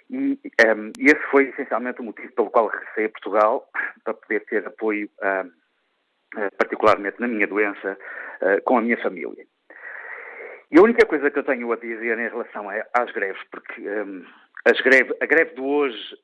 [0.09, 3.69] e um, esse foi essencialmente o motivo pelo qual regressei a Portugal,
[4.03, 5.49] para poder ter apoio, uh,
[6.57, 7.97] particularmente na minha doença,
[8.41, 9.45] uh, com a minha família.
[10.71, 13.83] E a única coisa que eu tenho a dizer em relação às greves, porque
[14.65, 16.17] as greve, a greve de hoje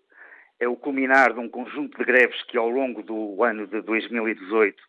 [0.60, 4.82] é o culminar de um conjunto de greves que ao longo do ano de 2018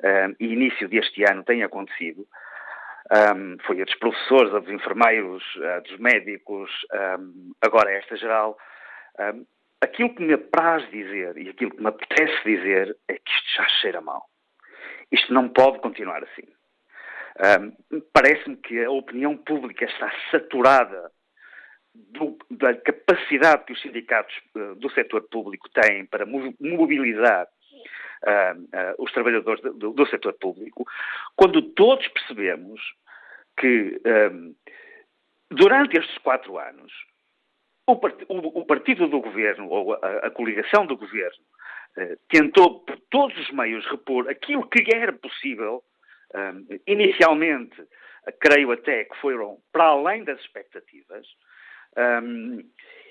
[0.00, 2.26] um, e início deste ano tem acontecido.
[3.10, 5.42] Um, foi a dos professores, a dos enfermeiros,
[5.76, 6.70] a dos médicos,
[7.18, 8.58] um, agora esta geral.
[9.80, 13.68] aquilo que me apraz dizer e aquilo que me apetece dizer é que isto já
[13.80, 14.26] cheira mal.
[15.10, 16.46] Isto não pode continuar assim.
[18.12, 21.10] Parece-me que a opinião pública está saturada
[22.10, 29.02] do, da capacidade que os sindicatos uh, do setor público têm para mobilizar uh, uh,
[29.02, 30.86] os trabalhadores do, do, setor público,
[31.36, 32.80] quando todos percebemos
[33.56, 34.00] que
[35.50, 36.92] durante estes quatro anos
[37.86, 41.42] o, part o, o, partido do governo ou a, a coligação do governo
[42.28, 45.82] tentou por todos os meios repor aquilo que era possível
[46.86, 47.82] inicialmente
[48.40, 51.26] creio até que foram para além das expectativas,
[51.98, 52.62] um,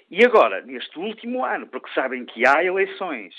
[0.10, 3.34] e agora, neste último ano, porque sabem que há eleições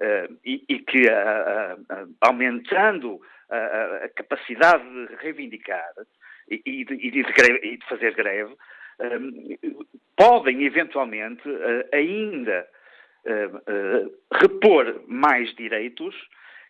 [0.00, 3.20] uh, e, e, que, uh, uh, aumentando
[3.50, 5.90] a capacidade de reivindicar
[6.50, 8.54] e, e, de, de, greve, e de, fazer greve,
[10.14, 11.42] podem eventualmente
[11.90, 12.68] ainda
[14.34, 16.14] repor mais direitos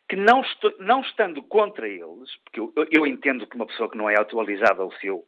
[0.09, 0.45] que não,
[0.79, 4.81] não, estando contra eles, porque eu, eu, entendo que uma pessoa que não é atualizada
[4.81, 5.25] ao seu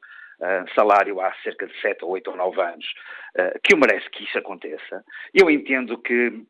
[0.75, 2.87] salário há cerca de 7 ou 8 ou 9 anos,
[3.39, 5.05] uh, que eu merece que isso aconteça.
[5.35, 6.45] Eu entendo que,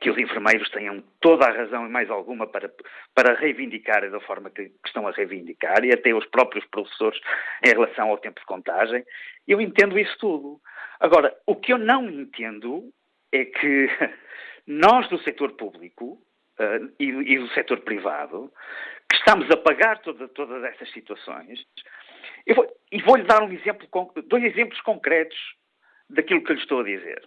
[0.00, 2.70] que os enfermeiros tenham toda a razão e mais alguma para,
[3.14, 7.20] para reivindicar da forma que, que estão a reivindicar, e até os próprios professores
[7.64, 9.04] em relação ao tempo de contagem.
[9.46, 10.60] Eu entendo isso tudo.
[11.00, 12.90] Agora, o que eu não entendo
[13.32, 13.88] é que
[14.66, 16.18] nós do setor público
[16.58, 18.50] uh, e, e, do setor privado,
[19.10, 21.60] que estamos a pagar toda, todas essas situações,
[22.46, 23.88] eu vou, e vou-lhe dar um exemplo,
[24.26, 25.38] dois exemplos concretos
[26.10, 27.26] daquilo que lhe estou a dizer.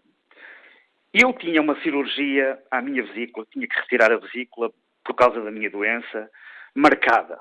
[1.13, 4.72] Eu tinha uma cirurgia à minha vesícula, tinha que retirar a vesícula
[5.03, 6.30] por causa da minha doença,
[6.76, 7.39] marcada.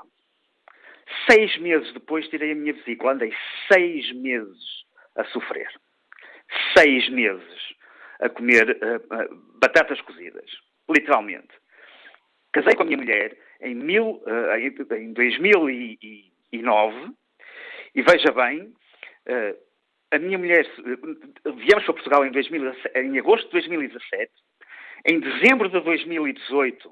[1.31, 3.12] Seis meses depois tirei a minha vesícula.
[3.12, 3.35] Andei
[3.70, 5.68] seis meses a sofrer.
[6.77, 7.74] Seis meses
[8.20, 10.49] a comer uh, uh, batatas cozidas.
[10.89, 11.49] Literalmente.
[12.53, 17.12] Casei com a minha mulher em, mil, uh, em 2009
[17.97, 18.72] e veja bem,
[20.12, 20.64] a minha mulher,
[21.44, 24.30] viemos para Portugal em, 2000, em agosto de 2017,
[25.09, 26.90] em dezembro de 2018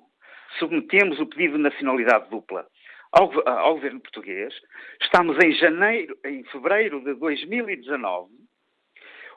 [0.58, 2.66] submetemos o pedido de nacionalidade dupla
[3.12, 4.54] ao, ao, governo português.
[5.00, 8.32] Estamos em janeiro, em fevereiro de 2019.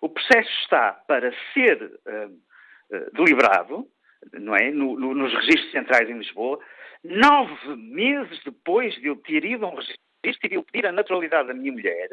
[0.01, 3.87] O processo está para ser uh, uh, deliberado,
[4.33, 6.59] não é, no, no, nos registros centrais em Lisboa.
[7.03, 10.91] Nove meses depois de eu ter ido a um registro e de eu pedir a
[10.91, 12.09] naturalidade da minha mulher,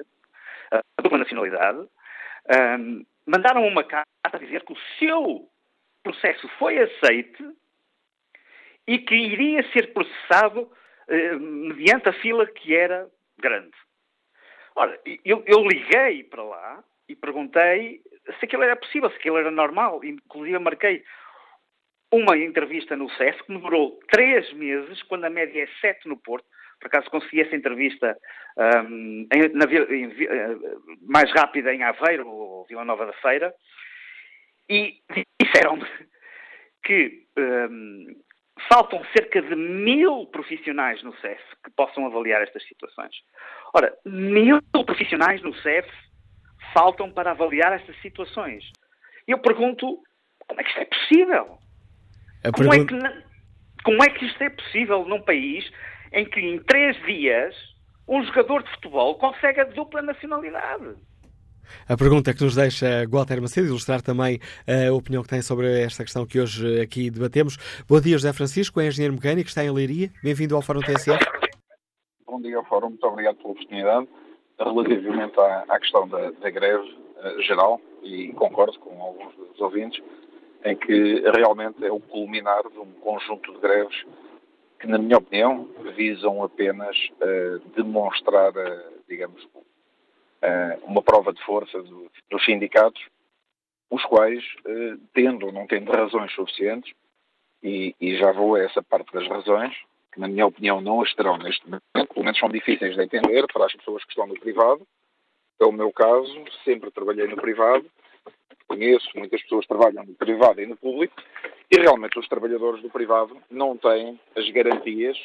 [0.71, 1.89] a dupla nacionalidade,
[2.79, 5.49] um, mandaram uma carta a dizer que o seu
[6.03, 7.45] processo foi aceite
[8.87, 13.73] e que iria ser processado uh, mediante a fila que era grande.
[14.77, 18.03] Ora, eu, eu, liguei para lá e perguntei
[18.39, 20.05] se aquilo era possível, se aquilo era normal.
[20.05, 21.05] Inclusive marquei
[22.13, 26.17] uma entrevista no CEF que me durou três meses, quando a média é sete no
[26.17, 26.47] Porto,
[26.85, 28.15] por acaso consegui essa entrevista
[28.59, 30.57] um, em, na, em, eh,
[31.01, 33.55] mais rápida em Aveiro, ou Vila Nova da Feira,
[34.69, 34.99] e
[35.41, 35.87] disseram-me
[36.85, 38.21] que um,
[38.69, 43.15] faltam cerca de mil profissionais no CEF que possam avaliar estas situações.
[43.73, 45.89] Ora, mil profissionais no CEF
[46.75, 48.63] faltam para avaliar estas situações.
[49.27, 50.03] E eu pergunto,
[50.47, 51.59] como é que isto é possível?
[52.55, 53.07] Como, pergunta...
[53.07, 55.65] é que, como é que isto é possível num país
[56.15, 57.55] em que em três dias
[58.09, 60.95] um jogador de futebol consegue a dupla nacionalidade.
[61.89, 66.05] A pergunta que nos deixa Walter Macedo, ilustrar também a opinião que tem sobre esta
[66.05, 67.57] questão que hoje aqui debatemos.
[67.89, 70.11] Bom dia, José Francisco, é engenheiro mecânico, está em Leiria.
[70.23, 71.19] Bem-vindo ao Fórum TSF.
[72.27, 74.09] Bom dia ao Fórum, muito obrigado pela oportunidade.
[74.59, 80.03] Relativamente à, à questão da, da greve uh, geral, e concordo com alguns dos ouvintes,
[80.65, 84.05] em que realmente é o culminar de um conjunto de greves
[84.85, 85.67] que, na minha opinião,
[85.97, 93.03] visam apenas uh, demonstrar, uh, digamos, uh, uma prova de força do, dos sindicatos,
[93.91, 94.43] os quais,
[95.13, 96.93] tendo ou não tendo razões suficientes,
[97.63, 99.73] e, e, já vou a essa parte das razões,
[100.13, 103.47] que na minha opinião não as terão neste momento, pelo menos são difíceis de entender
[103.53, 104.85] para as pessoas que estão no privado.
[105.61, 107.87] É o meu caso, sempre trabalhei no privado,
[108.69, 111.15] conheço muitas pessoas trabalham no privado e no público,
[111.71, 115.19] e realmente os trabalhadores do privado não têm as garantias,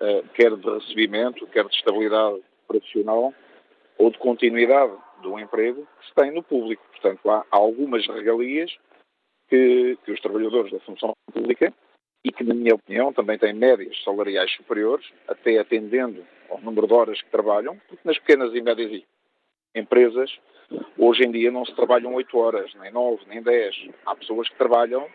[0.00, 3.32] uh, quer de recebimento, quer de estabilidade profissional
[3.98, 6.82] ou de continuidade do emprego que se tem no público.
[6.90, 8.76] Portanto, há algumas regalias
[9.48, 11.72] que, que os trabalhadores da função pública
[12.24, 16.94] e que, na minha opinião, também têm médias salariais superiores, até atendendo ao número de
[16.94, 19.02] horas que trabalham, porque nas pequenas e médias
[19.74, 20.30] empresas,
[20.98, 23.88] hoje em dia não se trabalham 8 horas, nem 9, nem 10.
[24.06, 25.06] Há pessoas que trabalham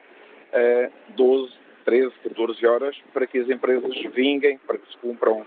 [1.10, 1.54] 12,
[1.86, 5.46] 13, 14 horas para que as empresas vinguem, para que se cumpram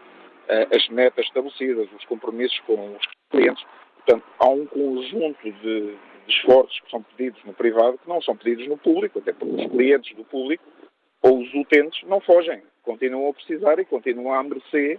[0.74, 3.64] as metas estabelecidas, os compromissos com os clientes.
[3.96, 5.98] Portanto, há um conjunto de, de
[6.28, 9.70] esforços que são pedidos no privado que não são pedidos no público, até porque os
[9.70, 10.64] clientes do público
[11.22, 14.98] ou os utentes não fogem, continuam a precisar e continuam a merecer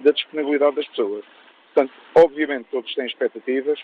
[0.00, 1.24] da disponibilidade das pessoas.
[1.72, 3.80] Portanto, obviamente todos têm expectativas,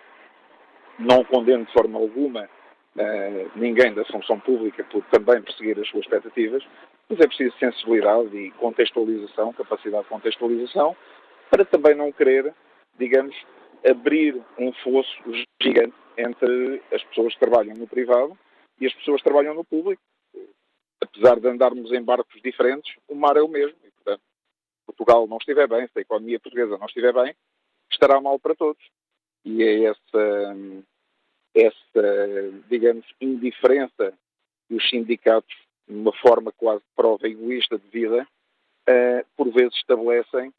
[0.99, 6.05] não condeno de forma alguma uh, ninguém da função pública por também perseguir as suas
[6.05, 6.63] expectativas,
[7.09, 10.97] mas é preciso sensibilidade e contextualização, capacidade de contextualização,
[11.51, 12.53] para também não querer,
[12.99, 13.37] digamos,
[13.89, 15.17] abrir um fosso
[15.63, 18.37] gigante entre as pessoas que trabalham no privado
[18.81, 20.03] e as pessoas que trabalham no público.
[21.01, 23.77] Apesar de andarmos em barcos diferentes, o mar é o mesmo.
[23.85, 24.23] E, portanto,
[24.87, 27.35] Portugal não estiver bem, se a economia portuguesa não estiver bem,
[27.91, 28.83] estará mal para todos.
[29.45, 30.57] E é essa,
[31.57, 34.13] essa, digamos, indiferença
[34.69, 35.55] dos sindicatos,
[35.89, 38.27] numa forma quase de prova egoísta de vida,
[38.89, 40.53] uh, por vezes estabelecem,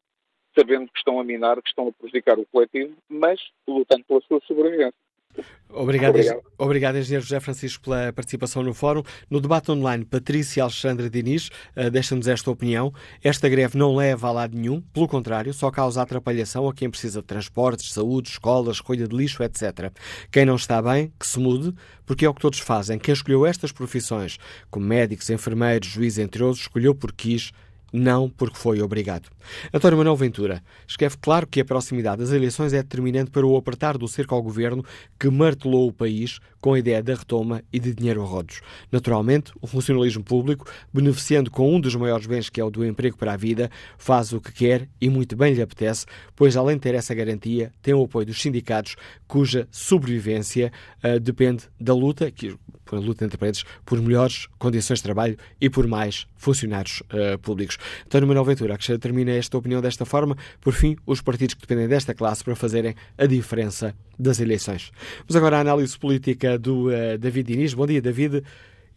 [0.58, 4.40] sabendo que estão a minar, que estão a prejudicar o coletivo, mas lutando pela sua
[4.40, 4.94] sobrevivência.
[5.70, 6.40] Obrigado, obrigado.
[6.56, 9.02] obrigado, engenheiro José Francisco, pela participação no fórum.
[9.28, 12.92] No debate online, Patrícia Alexandra Diniz uh, deixa-nos esta opinião.
[13.22, 17.20] Esta greve não leva a lado nenhum, pelo contrário, só causa atrapalhação a quem precisa
[17.20, 19.92] de transportes, saúde, escolas, recolha de lixo, etc.
[20.30, 21.74] Quem não está bem, que se mude,
[22.06, 22.98] porque é o que todos fazem.
[22.98, 24.38] Quem escolheu estas profissões,
[24.70, 27.52] como médicos, enfermeiros, juízes, entre outros, escolheu porque quis
[27.92, 29.28] não porque foi obrigado.
[29.72, 33.96] António Manuel Ventura escreve claro que a proximidade das eleições é determinante para o apertar
[33.96, 34.84] do cerco ao governo
[35.18, 38.60] que martelou o país com a ideia da retoma e de dinheiro a rodos.
[38.90, 43.16] Naturalmente, o funcionalismo público, beneficiando com um dos maiores bens que é o do emprego
[43.16, 46.82] para a vida, faz o que quer e muito bem lhe apetece, pois além de
[46.82, 50.72] ter essa garantia, tem o apoio dos sindicatos, cuja sobrevivência
[51.04, 55.68] uh, depende da luta, que, por luta entre paredes, por melhores condições de trabalho e
[55.68, 57.78] por mais funcionários uh, públicos.
[58.06, 61.88] António Manuel Ventura, que termina esta opinião desta forma, por fim, os partidos que dependem
[61.88, 64.90] desta classe para fazerem a diferença das eleições.
[65.20, 67.74] Vamos agora à análise política do uh, David Diniz.
[67.74, 68.42] Bom dia, David.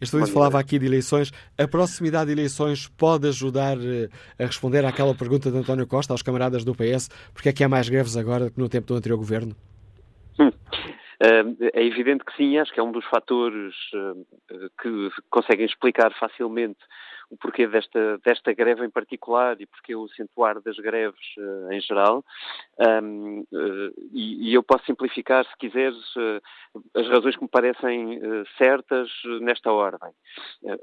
[0.00, 1.30] Este vídeo falava aqui de eleições.
[1.56, 4.08] A proximidade de eleições pode ajudar uh,
[4.38, 7.08] a responder àquela pergunta de António Costa aos camaradas do PS?
[7.32, 9.54] Porque é que há mais greves agora que no tempo do anterior governo?
[10.38, 10.50] Hum.
[11.20, 13.72] É evidente que sim, acho que é um dos fatores
[14.82, 16.80] que conseguem explicar facilmente
[17.32, 21.80] o porquê desta, desta greve em particular e porquê o acentuar das greves uh, em
[21.80, 22.22] geral.
[22.78, 26.42] Um, uh, eh, e, e, eu posso simplificar, se quiseres, uh,
[26.94, 28.20] as razões que me parecem
[28.58, 29.08] certas
[29.40, 30.10] nesta ordem.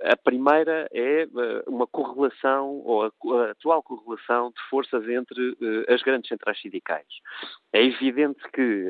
[0.03, 1.27] a primeira é
[1.67, 5.57] uma correlação, ou a, a, atual correlação de forças entre
[5.87, 7.07] as grandes centrais sindicais.
[7.73, 8.87] É evidente que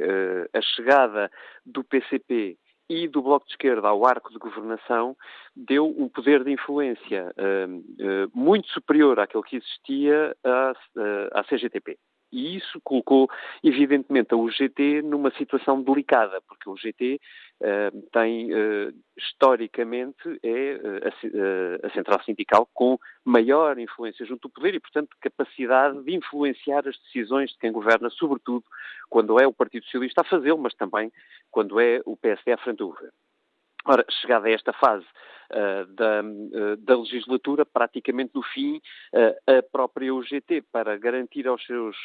[0.54, 1.32] a chegada
[1.66, 2.58] do PCP
[2.90, 5.16] e do Bloco de Esquerda ao arco de governação
[5.56, 11.44] deu um poder de influência uh, uh, muito superior àquele que existia à, uh, à
[11.44, 11.98] CGTP.
[12.32, 13.30] E isso colocou,
[13.64, 17.20] evidentemente, a UGT numa situação delicada, porque a UGT
[17.62, 24.54] uh, tem, uh, historicamente, é uh, a, a, central sindical com maior influência junto do
[24.54, 28.64] poder e, portanto, capacidade de influenciar as decisões de quem governa, sobretudo
[29.10, 31.12] quando é o Partido Socialista a fazê-lo, mas também
[31.50, 33.14] quando é o PSD à frente do governo.
[33.86, 35.06] Ora, chegada a esta fase
[35.52, 38.82] uh, da, uh, da, legislatura, praticamente no fim,
[39.14, 41.96] uh, a própria UGT, para garantir aos seus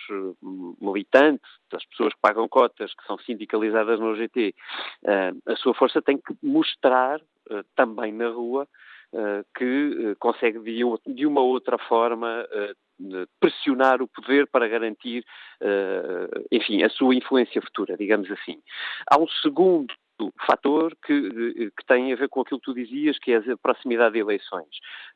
[0.80, 4.54] militantes, as pessoas que pagam cotas, que são sindicalizadas no UGT,
[5.46, 7.20] a sua força tem que mostrar
[7.74, 8.68] também na rua
[9.56, 10.60] que consegue
[11.06, 12.46] de uma outra forma
[13.40, 15.24] pressionar o poder para garantir,
[16.50, 18.62] enfim, a sua influência futura, digamos assim.
[19.10, 19.92] Há um segundo
[20.46, 24.14] fator que, que tem a ver com aquilo que tu dizias, que é a proximidade
[24.14, 24.68] de eleições.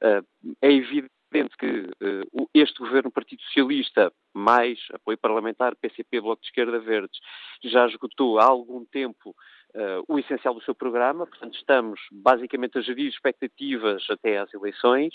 [0.02, 6.48] Uh, é evidente que uh, este governo Partido Socialista, mais apoio parlamentar, PCP, Bloco de
[6.48, 7.18] Esquerda, Verdes,
[7.62, 9.34] já esgotou há algum tempo
[9.74, 15.14] uh, o essencial do seu programa, portanto estamos basicamente a gerir expectativas até às eleições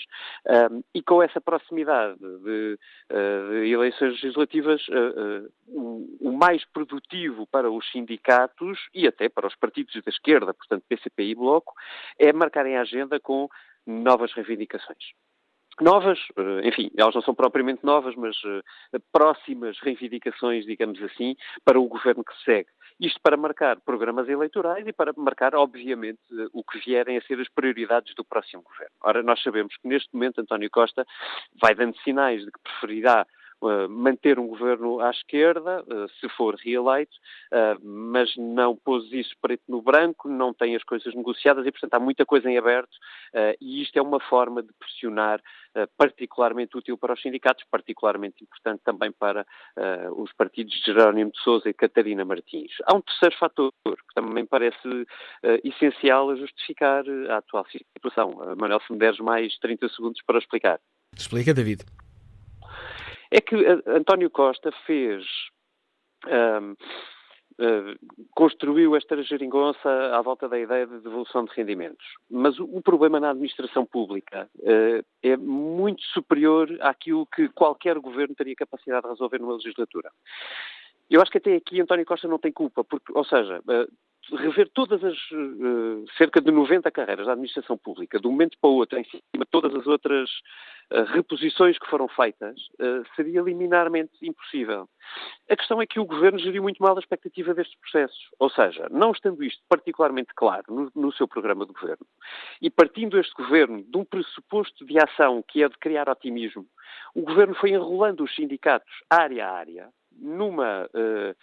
[0.71, 2.77] um, e com essa proximidade de,
[3.11, 9.55] uh, de eleições legislativas, uh, o mais produtivo para os sindicatos e até para os
[9.55, 11.73] partidos da esquerda, portanto PCP e Bloco,
[12.17, 13.49] é marcarem a agenda com
[13.85, 15.13] novas reivindicações
[15.81, 16.19] novas,
[16.63, 18.35] enfim, elas não são propriamente novas, mas
[19.11, 22.69] próximas reivindicações, digamos assim, para o governo que segue.
[22.99, 26.19] Isto para marcar programas eleitorais e para marcar, obviamente,
[26.53, 28.93] o que vierem a ser as prioridades do próximo governo.
[29.01, 31.05] Ora, nós sabemos que neste momento António Costa
[31.59, 33.25] vai dando sinais de que preferirá
[33.89, 37.15] manter um governo à esquerda, uh, se for reeleito,
[37.51, 41.93] uh, mas não pôs isso preto no branco, não tem as coisas negociadas e, portanto,
[41.93, 42.93] há muita coisa em aberto
[43.59, 45.41] e isto é uma forma de pressionar
[45.97, 49.43] particularmente útil para os sindicatos, particularmente importante também para
[50.15, 52.71] os partidos de Jerónimo de Sousa e Catarina Martins.
[52.85, 55.07] Há um terceiro fator que também parece
[55.63, 58.55] essencial a justificar a atual situação.
[58.55, 60.79] Manuel, se me deres mais 30 segundos para explicar.
[61.17, 61.83] Explica, David
[63.33, 65.25] é que eh, António Costa fez.
[66.27, 66.75] Um,
[67.53, 67.93] Uh,
[68.35, 72.03] construiu esta geringonça à volta da ideia de devolução de rendimentos.
[72.27, 78.55] Mas o, problema na administração pública uh, é muito superior àquilo que qualquer governo teria
[78.55, 80.09] capacidade de resolver numa legislatura.
[81.07, 83.61] Eu acho que até aqui António Costa não tem culpa, porque, ou seja,
[84.31, 85.17] rever todas as
[86.17, 89.21] cerca de 90 carreiras da administração pública, de um momento para o outro, em cima
[89.43, 90.29] de todas as outras
[91.13, 94.87] reposições que foram feitas, uh, seria liminarmente impossível.
[95.49, 98.29] A questão é que o Governo geriu muito mal a expectativa destes processos.
[98.39, 102.05] Ou seja, não estando isto particularmente claro no, no seu programa de Governo,
[102.61, 106.65] e partindo este Governo de um pressuposto de ação que é de criar otimismo,
[107.15, 110.87] o Governo foi enrolando os sindicatos área a área, numa...
[110.93, 111.35] Uh,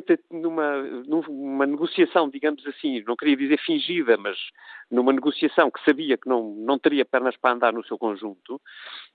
[0.00, 4.38] tenta numa, numa negociação, digamos assim, não queria dizer fingida, mas
[4.90, 8.60] numa negociação que sabia que não, não teria pernas para andar no seu conjunto,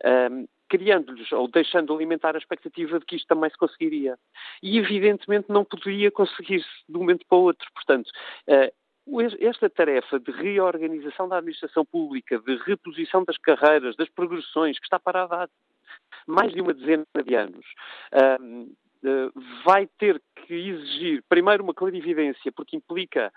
[0.05, 4.17] um, criando-lhes ou deixando alimentar a expectativa de que isto também se conseguiria.
[4.61, 7.67] E evidentemente não poderia conseguir-se de um momento para o outro.
[7.73, 8.09] Portanto,
[8.47, 14.85] uh, esta tarefa de reorganização da administração pública, de reposição das carreiras, das progressões, que
[14.85, 15.47] está parada há
[16.27, 17.65] mais de uma dezena de anos,
[19.63, 23.31] vai ter que exigir, primeiro, uma clarividência, porque implica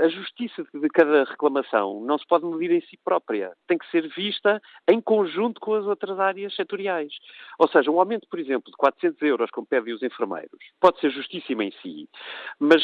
[0.00, 3.52] a justiça de cada reclamação não se pode medir em si própria.
[3.66, 7.12] Tem que ser vista em conjunto com as outras áreas setoriais.
[7.58, 11.10] Ou seja, um aumento, por exemplo, de 400 euros, como pedem os enfermeiros, pode ser
[11.10, 12.08] justíssimo em si,
[12.58, 12.82] mas,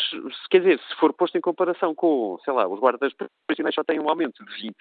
[0.50, 3.12] quer dizer, se for posto em comparação com, sei lá, os guardas
[3.46, 4.74] profissionais só têm um aumento de 20,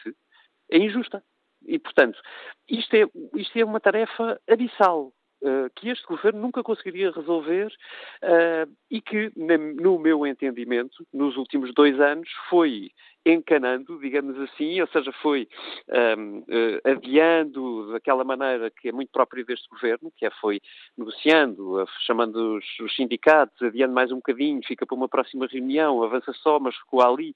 [0.71, 1.23] é injusta.
[1.65, 2.19] E, portanto,
[2.67, 3.05] isto é,
[3.35, 5.13] isto é uma tarefa abissal.
[5.43, 11.73] Uh, que este governo nunca conseguiria resolver uh, e que, no meu entendimento, nos últimos
[11.73, 12.91] dois anos foi
[13.25, 15.47] encanando, digamos assim, ou seja, foi
[16.17, 20.59] um, uh, eh, adiando daquela maneira que é muito própria deste governo, que é foi
[20.97, 26.33] negociando, chamando os, os sindicatos, adiando mais um bocadinho, fica para uma próxima reunião, avança
[26.33, 27.33] só, mas ficou ali.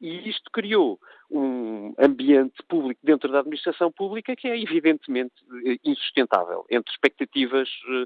[0.00, 0.98] E isto criou
[1.30, 8.02] um ambiente público dentro da administração pública que é evidentemente eh, insustentável, entre expectativas uh,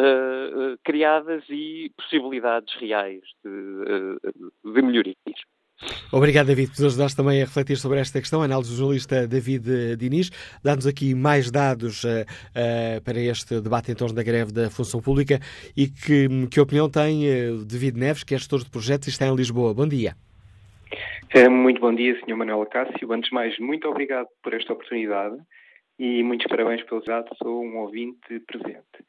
[0.00, 5.16] uh, criadas e possibilidades reais de, de melhorias.
[6.12, 8.42] Obrigado, David, por nos ajudares também a refletir sobre esta questão.
[8.42, 10.30] A análise do jornalista David Diniz
[10.62, 15.00] dá-nos aqui mais dados uh, uh, para este debate em torno da greve da função
[15.00, 15.40] pública
[15.76, 19.26] e que, que opinião tem uh, David Neves, que é gestor de projetos e está
[19.26, 19.72] em Lisboa.
[19.72, 20.14] Bom dia.
[21.32, 22.34] É, muito bom dia, Sr.
[22.34, 23.12] Manuel Cássio.
[23.12, 25.36] Antes de mais, muito obrigado por esta oportunidade
[25.96, 27.28] e muitos parabéns pelo dado.
[27.40, 29.04] Sou um ouvinte presente.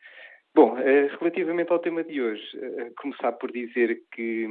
[0.53, 4.45] Bom, eh, relativamente ao tema de hoje, eh, começar por dizer que,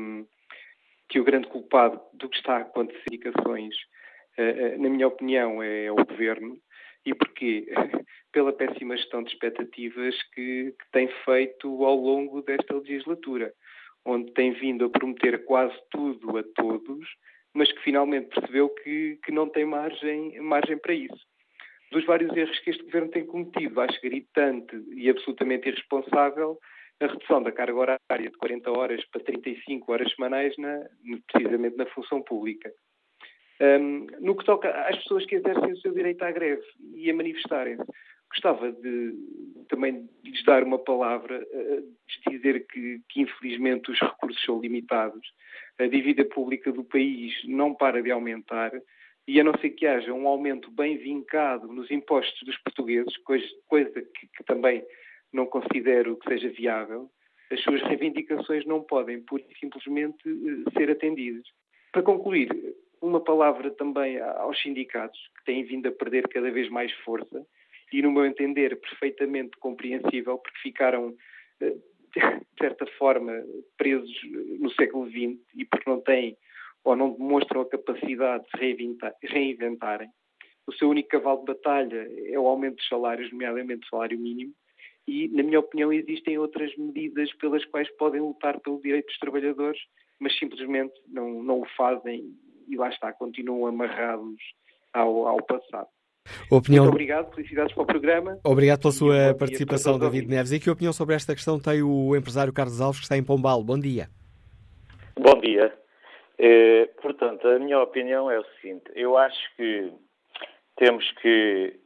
[1.09, 3.77] que o grande culpado do que está a acontecer indicações,
[4.37, 6.59] eh, na minha opinião, é o Governo.
[7.07, 7.69] E porquê?
[8.33, 13.53] Pela péssima gestão de expectativas que, que tem feito ao longo desta legislatura,
[14.05, 17.07] onde tem vindo a prometer quase tudo a todos,
[17.55, 21.27] mas que finalmente percebeu que, que não tem margem, margem para isso.
[21.91, 26.59] Dos vários erros que este governo tem cometido, acho gritante e absolutamente irresponsável
[27.01, 30.87] a redução da carga horária de 40 horas para 35 horas semanais, na,
[31.33, 32.71] precisamente na função pública.
[33.61, 36.63] Um, no que toca às pessoas que exercem o seu direito à greve
[36.95, 37.85] e a manifestarem-se,
[38.31, 39.15] gostava de
[39.69, 45.27] também de lhes dar uma palavra, de dizer que, que infelizmente os recursos são limitados
[45.79, 48.71] a dívida pública do país não para de aumentar
[49.27, 53.47] e a não ser que haja um aumento bem vincado nos impostos dos portugueses, coisa,
[53.69, 54.85] coisa que, que, também
[55.33, 57.09] não considero que seja viável,
[57.51, 61.47] as suas reivindicações não podem, pura e simplesmente, eh, ser atendidas.
[61.93, 62.49] Para concluir,
[63.01, 67.47] uma palavra também aos sindicatos, que têm vindo a perder cada vez mais força,
[67.93, 71.15] e, no meu entender, perfeitamente compreensível, porque ficaram
[71.61, 71.77] eh,
[72.15, 73.33] de certa forma,
[73.77, 74.11] presos
[74.59, 76.37] no século XX e porque não têm
[76.83, 80.09] ou não demonstram a capacidade de reinventar, reinventarem.
[80.67, 84.53] O seu único cavalo de batalha é o aumento dos salários, nomeadamente o salário mínimo,
[85.07, 89.81] e, na minha opinião, existem outras medidas pelas quais podem lutar pelo direito dos trabalhadores,
[90.19, 92.35] mas simplesmente não, não o fazem
[92.69, 94.41] e lá está, continuam amarrados
[94.93, 95.89] ao, ao passado.
[96.51, 96.85] Opinião...
[96.85, 98.39] Muito obrigado, felicidades para o programa.
[98.45, 100.53] Obrigado pela sua participação, David Neves.
[100.53, 103.63] E que opinião sobre esta questão tem o empresário Carlos Alves, que está em Pombal?
[103.63, 104.09] Bom dia.
[105.19, 105.73] Bom dia.
[106.39, 109.93] Eh, portanto, a minha opinião é o seguinte: eu acho que
[110.77, 111.79] temos que,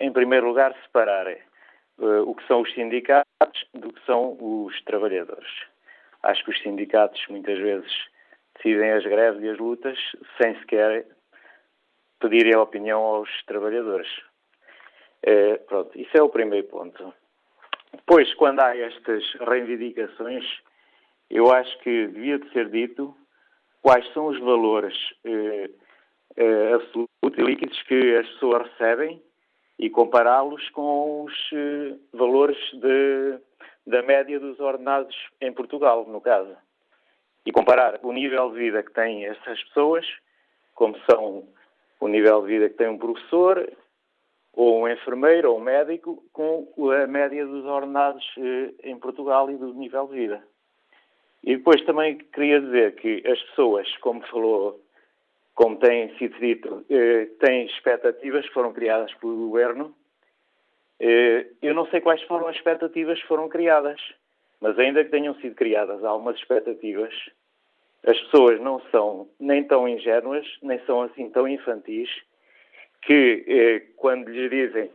[0.00, 1.40] em primeiro lugar, separar eh,
[1.98, 3.26] o que são os sindicatos
[3.74, 5.50] do que são os trabalhadores.
[6.22, 7.92] Acho que os sindicatos muitas vezes
[8.56, 9.98] decidem as greves e as lutas
[10.40, 11.04] sem sequer
[12.22, 14.08] pedirem a opinião aos trabalhadores.
[15.22, 17.12] É, pronto, isso é o primeiro ponto.
[17.92, 20.44] Depois, quando há estas reivindicações,
[21.28, 23.14] eu acho que devia de ser dito
[23.82, 25.70] quais são os valores eh,
[26.36, 29.22] eh, absolutos e líquidos que as pessoas recebem
[29.78, 33.38] e compará-los com os eh, valores de,
[33.86, 36.56] da média dos ordenados em Portugal, no caso.
[37.44, 40.06] E comparar o nível de vida que têm essas pessoas,
[40.74, 41.48] como são
[42.02, 43.72] o nível de vida que tem um professor,
[44.52, 49.56] ou um enfermeiro, ou um médico, com a média dos ordenados eh, em Portugal e
[49.56, 50.42] do nível de vida.
[51.44, 54.80] E depois também queria dizer que as pessoas, como falou,
[55.54, 59.94] como tem sido dito, eh, têm expectativas que foram criadas pelo governo.
[60.98, 64.00] Eh, eu não sei quais foram as expectativas que foram criadas,
[64.60, 67.14] mas ainda que tenham sido criadas algumas expectativas,
[68.06, 72.10] as pessoas não são nem tão ingênuas, nem são assim tão infantis,
[73.02, 74.90] que eh, quando lhes dizem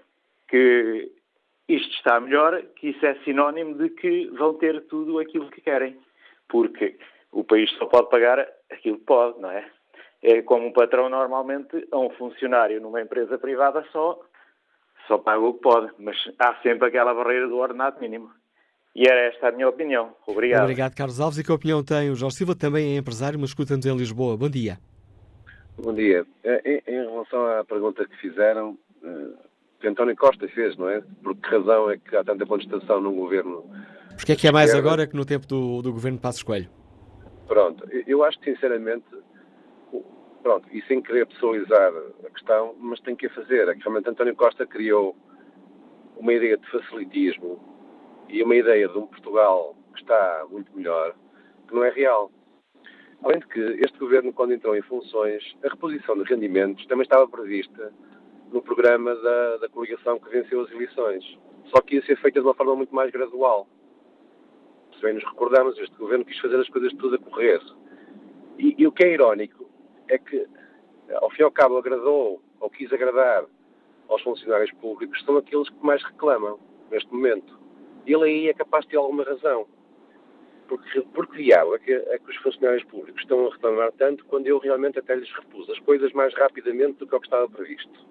[0.48, 1.12] que
[1.68, 5.98] isto está melhor, que isso é sinónimo de que vão ter tudo aquilo que querem.
[6.48, 6.98] Porque
[7.32, 9.70] o país só pode pagar aquilo que pode, não é?
[10.22, 14.20] É como um patrão normalmente a um funcionário numa empresa privada só,
[15.08, 18.32] só paga o que pode, mas há sempre aquela barreira do ordenado mínimo.
[18.98, 20.10] E era esta a minha opinião.
[20.26, 20.64] Obrigado.
[20.64, 21.38] Obrigado, Carlos Alves.
[21.38, 22.56] E que opinião tem o Jorge Silva?
[22.56, 24.36] Também é empresário, mas escuta-nos em Lisboa.
[24.36, 24.80] Bom dia.
[25.78, 26.26] Bom dia.
[26.44, 28.76] Em, em, relação à pergunta que fizeram,
[29.80, 31.04] que António Costa fez, não é?
[31.22, 33.70] Por que razão é que há tanta contestação num governo?
[34.16, 36.68] Porque é que é mais agora que no tempo do, do governo Passos Coelho?
[37.48, 39.06] Pronto, eu acho que sinceramente,
[40.42, 41.94] pronto, e sem querer pessoalizar
[42.26, 43.68] a questão, mas tem que a fazer.
[43.68, 45.16] É que realmente António Costa criou
[46.18, 47.77] uma ideia de facilitismo
[48.30, 51.16] e uma ideia de um Portugal que está muito melhor,
[51.68, 52.32] que não é real.
[53.24, 57.28] Além de que este governo, quando entrou em funções, a reposição de rendimentos também estava
[57.28, 57.92] prevista
[58.52, 61.24] no programa da, da coligação que venceu as eleições.
[61.66, 63.68] Só que ia ser feita de uma forma muito mais gradual.
[64.96, 67.62] Se bem nos recordamos, este governo quis fazer as coisas tudo a correr.
[68.58, 69.70] E, e o que é irónico
[70.08, 70.48] é que,
[71.16, 73.46] ao fim e ao cabo, agradou ou quis agradar
[74.08, 76.60] aos funcionários públicos, são aqueles que mais reclamam
[76.90, 77.60] neste momento.
[78.08, 79.68] Ele aí é capaz de ter alguma razão.
[80.68, 84.48] Porque, porque diabo é que, é que os funcionários públicos estão a reclamar tanto quando
[84.48, 88.06] eu realmente até lhes repus as coisas mais rapidamente do que o que estava previsto?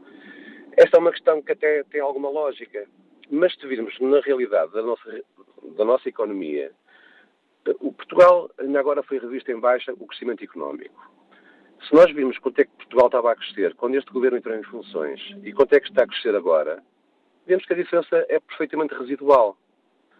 [0.76, 2.86] Esta é uma questão que até tem alguma lógica.
[3.30, 5.22] Mas se virmos na realidade da nossa,
[5.76, 6.70] da nossa economia,
[7.80, 11.10] o Portugal ainda agora foi revisto em baixa o crescimento económico.
[11.88, 14.62] Se nós vimos quanto é que Portugal estava a crescer quando este governo entrou em
[14.62, 16.82] funções e quanto é que está a crescer agora,
[17.46, 19.56] vemos que a diferença é perfeitamente residual.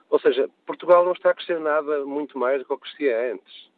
[0.08, 3.70] Ou seja, Portugal não está a crescer nada muito mais do que o crescia antes.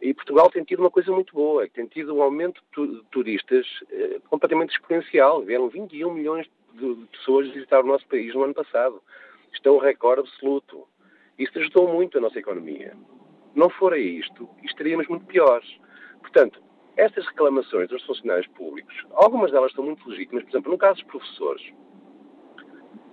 [0.00, 4.18] E Portugal tem tido uma coisa muito boa, tem tido um aumento de turistas eh,
[4.30, 5.42] completamente exponencial.
[5.42, 9.02] Vieram 21 milhões de pessoas visitar o nosso país no ano passado.
[9.52, 10.88] Isto é um recorde absoluto.
[11.38, 12.96] Isto ajudou muito a nossa economia.
[13.54, 15.68] Não fora isto, estaríamos muito piores.
[16.20, 16.62] Portanto,
[16.96, 21.10] estas reclamações dos funcionários públicos, algumas delas são muito legítimas, por exemplo, no caso dos
[21.10, 21.72] professores,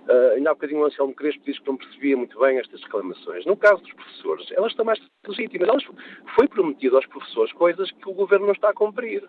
[0.08, 3.44] Uh, ainda há bocadinho o Anselmo Crespo disse que não percebia muito bem estas reclamações.
[3.44, 5.68] No caso dos professores, elas estão mais legítimas.
[5.68, 5.84] Elas,
[6.34, 9.28] foi prometido aos professores coisas que o governo não está a cumprir.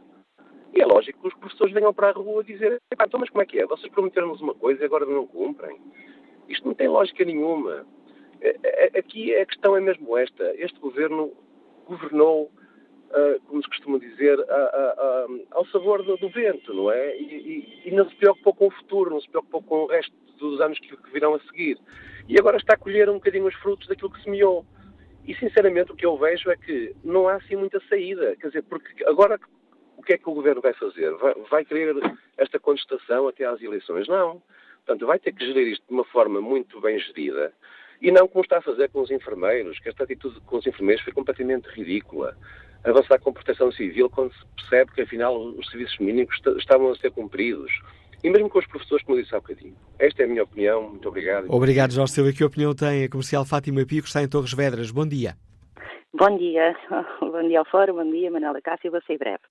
[0.73, 3.45] E é lógico que os professores venham para a rua dizer: então, mas como é
[3.45, 3.65] que é?
[3.65, 5.81] Vocês prometeram-nos uma coisa e agora não cumprem.
[6.47, 7.85] Isto não tem lógica nenhuma.
[8.39, 10.55] É, é, aqui a questão é mesmo esta.
[10.55, 11.33] Este governo
[11.85, 12.51] governou,
[13.47, 14.39] como se costuma dizer,
[15.51, 17.17] ao sabor do, vento, não é?
[17.17, 20.79] E, não se preocupou com o futuro, não se preocupou com o resto dos anos
[20.79, 21.77] que, que virão a seguir.
[22.27, 24.65] E agora está a colher um bocadinho os frutos daquilo que semeou.
[25.25, 28.35] E, sinceramente, o que eu vejo é que não há assim muita saída.
[28.37, 29.39] Quer dizer, porque agora
[29.97, 31.11] o que é que o governo vai fazer?
[31.15, 31.95] Vai, vai querer
[32.37, 34.07] esta contestação até às eleições?
[34.07, 34.41] Não.
[34.85, 37.53] Portanto, vai ter que gerir isto de uma forma muito bem gerida.
[38.01, 41.03] E não como está a fazer com os enfermeiros, que esta atitude com os enfermeiros
[41.03, 42.35] foi completamente ridícula.
[42.83, 47.11] Avançar com proteção civil quando se percebe que, afinal, os serviços mínimos estavam a ser
[47.11, 47.71] cumpridos
[48.23, 49.75] e mesmo com os professores, como eu disse há bocadinho.
[49.97, 50.89] Esta é a minha opinião.
[50.89, 51.47] Muito obrigado.
[51.49, 52.33] Obrigado, Jorge Silva.
[52.33, 54.91] Que opinião tem a comercial Fátima Pico, está em Torres Vedras.
[54.91, 55.35] Bom dia.
[56.13, 56.75] Bom dia.
[57.21, 58.91] Bom dia ao Fórum, bom dia, Manuela Cássio.
[58.91, 59.43] Vou ser breve.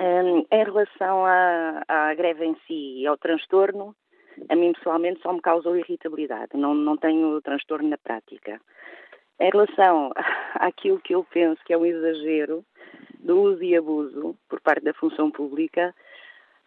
[0.00, 3.94] Um, em relação à, à, greve em si e ao transtorno,
[4.48, 6.56] a mim pessoalmente só me causou irritabilidade.
[6.56, 8.60] Não, não tenho transtorno na prática.
[9.38, 10.12] Em relação
[10.54, 12.64] àquilo que eu penso que é um exagero
[13.20, 15.94] do uso e abuso por parte da função pública,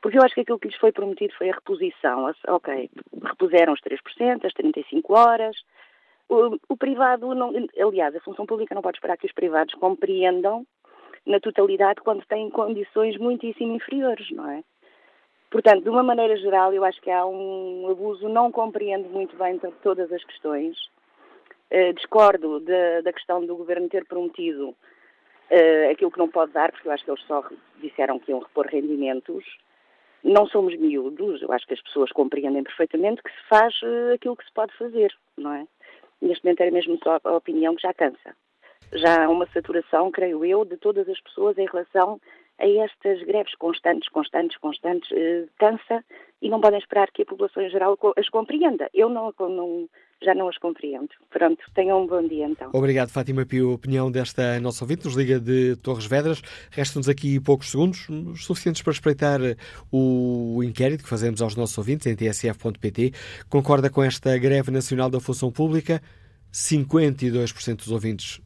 [0.05, 2.31] porque eu acho que aquilo que lhes foi prometido foi a reposição.
[2.49, 2.91] Ok,
[3.23, 5.57] repuseram os 3%, as 35 horas.
[6.29, 10.63] O, o privado, não, aliás, a função pública não pode esperar que os privados compreendam
[11.25, 14.63] na totalidade quando têm condições muitíssimo inferiores, não é?
[15.49, 19.59] Portanto, de uma maneira geral, eu acho que há um abuso, não compreendo muito bem
[19.81, 20.77] todas as questões.
[21.71, 26.71] Uh, discordo da, da, questão do governo ter prometido uh, aquilo que não pode dar,
[26.71, 27.43] porque eu acho que eles só
[27.81, 29.43] disseram que iam repor rendimentos
[30.25, 34.35] não somos miúdos, eu acho que as pessoas compreendem perfeitamente que se faz uh, aquilo
[34.35, 35.67] que se pode fazer, não é?
[36.19, 38.35] Neste momento é mesmo só a opinião que já cansa.
[38.93, 42.19] Já há uma saturação, creio eu, de todas as pessoas em relação
[42.57, 46.03] a estas greves constantes, constantes, constantes, uh, cansa
[46.41, 48.89] e não podem esperar que a população em geral as compreenda.
[48.95, 49.87] Eu não, não,
[50.23, 51.09] já não as compreendo.
[51.29, 52.69] Pronto, tenham um bom dia então.
[52.73, 53.71] Obrigado, Fátima Pio.
[53.71, 56.41] Opinião desta nossa ouvinte, nos liga de Torres Vedras.
[56.71, 59.39] Restam-nos aqui poucos segundos, suficientes para espreitar
[59.91, 63.13] o inquérito que fazemos aos nossos ouvintes em tsf.pt.
[63.49, 66.01] Concorda com esta greve nacional da função pública?
[66.51, 68.41] 52% dos ouvintes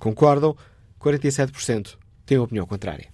[0.00, 0.56] concordam,
[1.00, 3.13] 47% têm opinião contrária.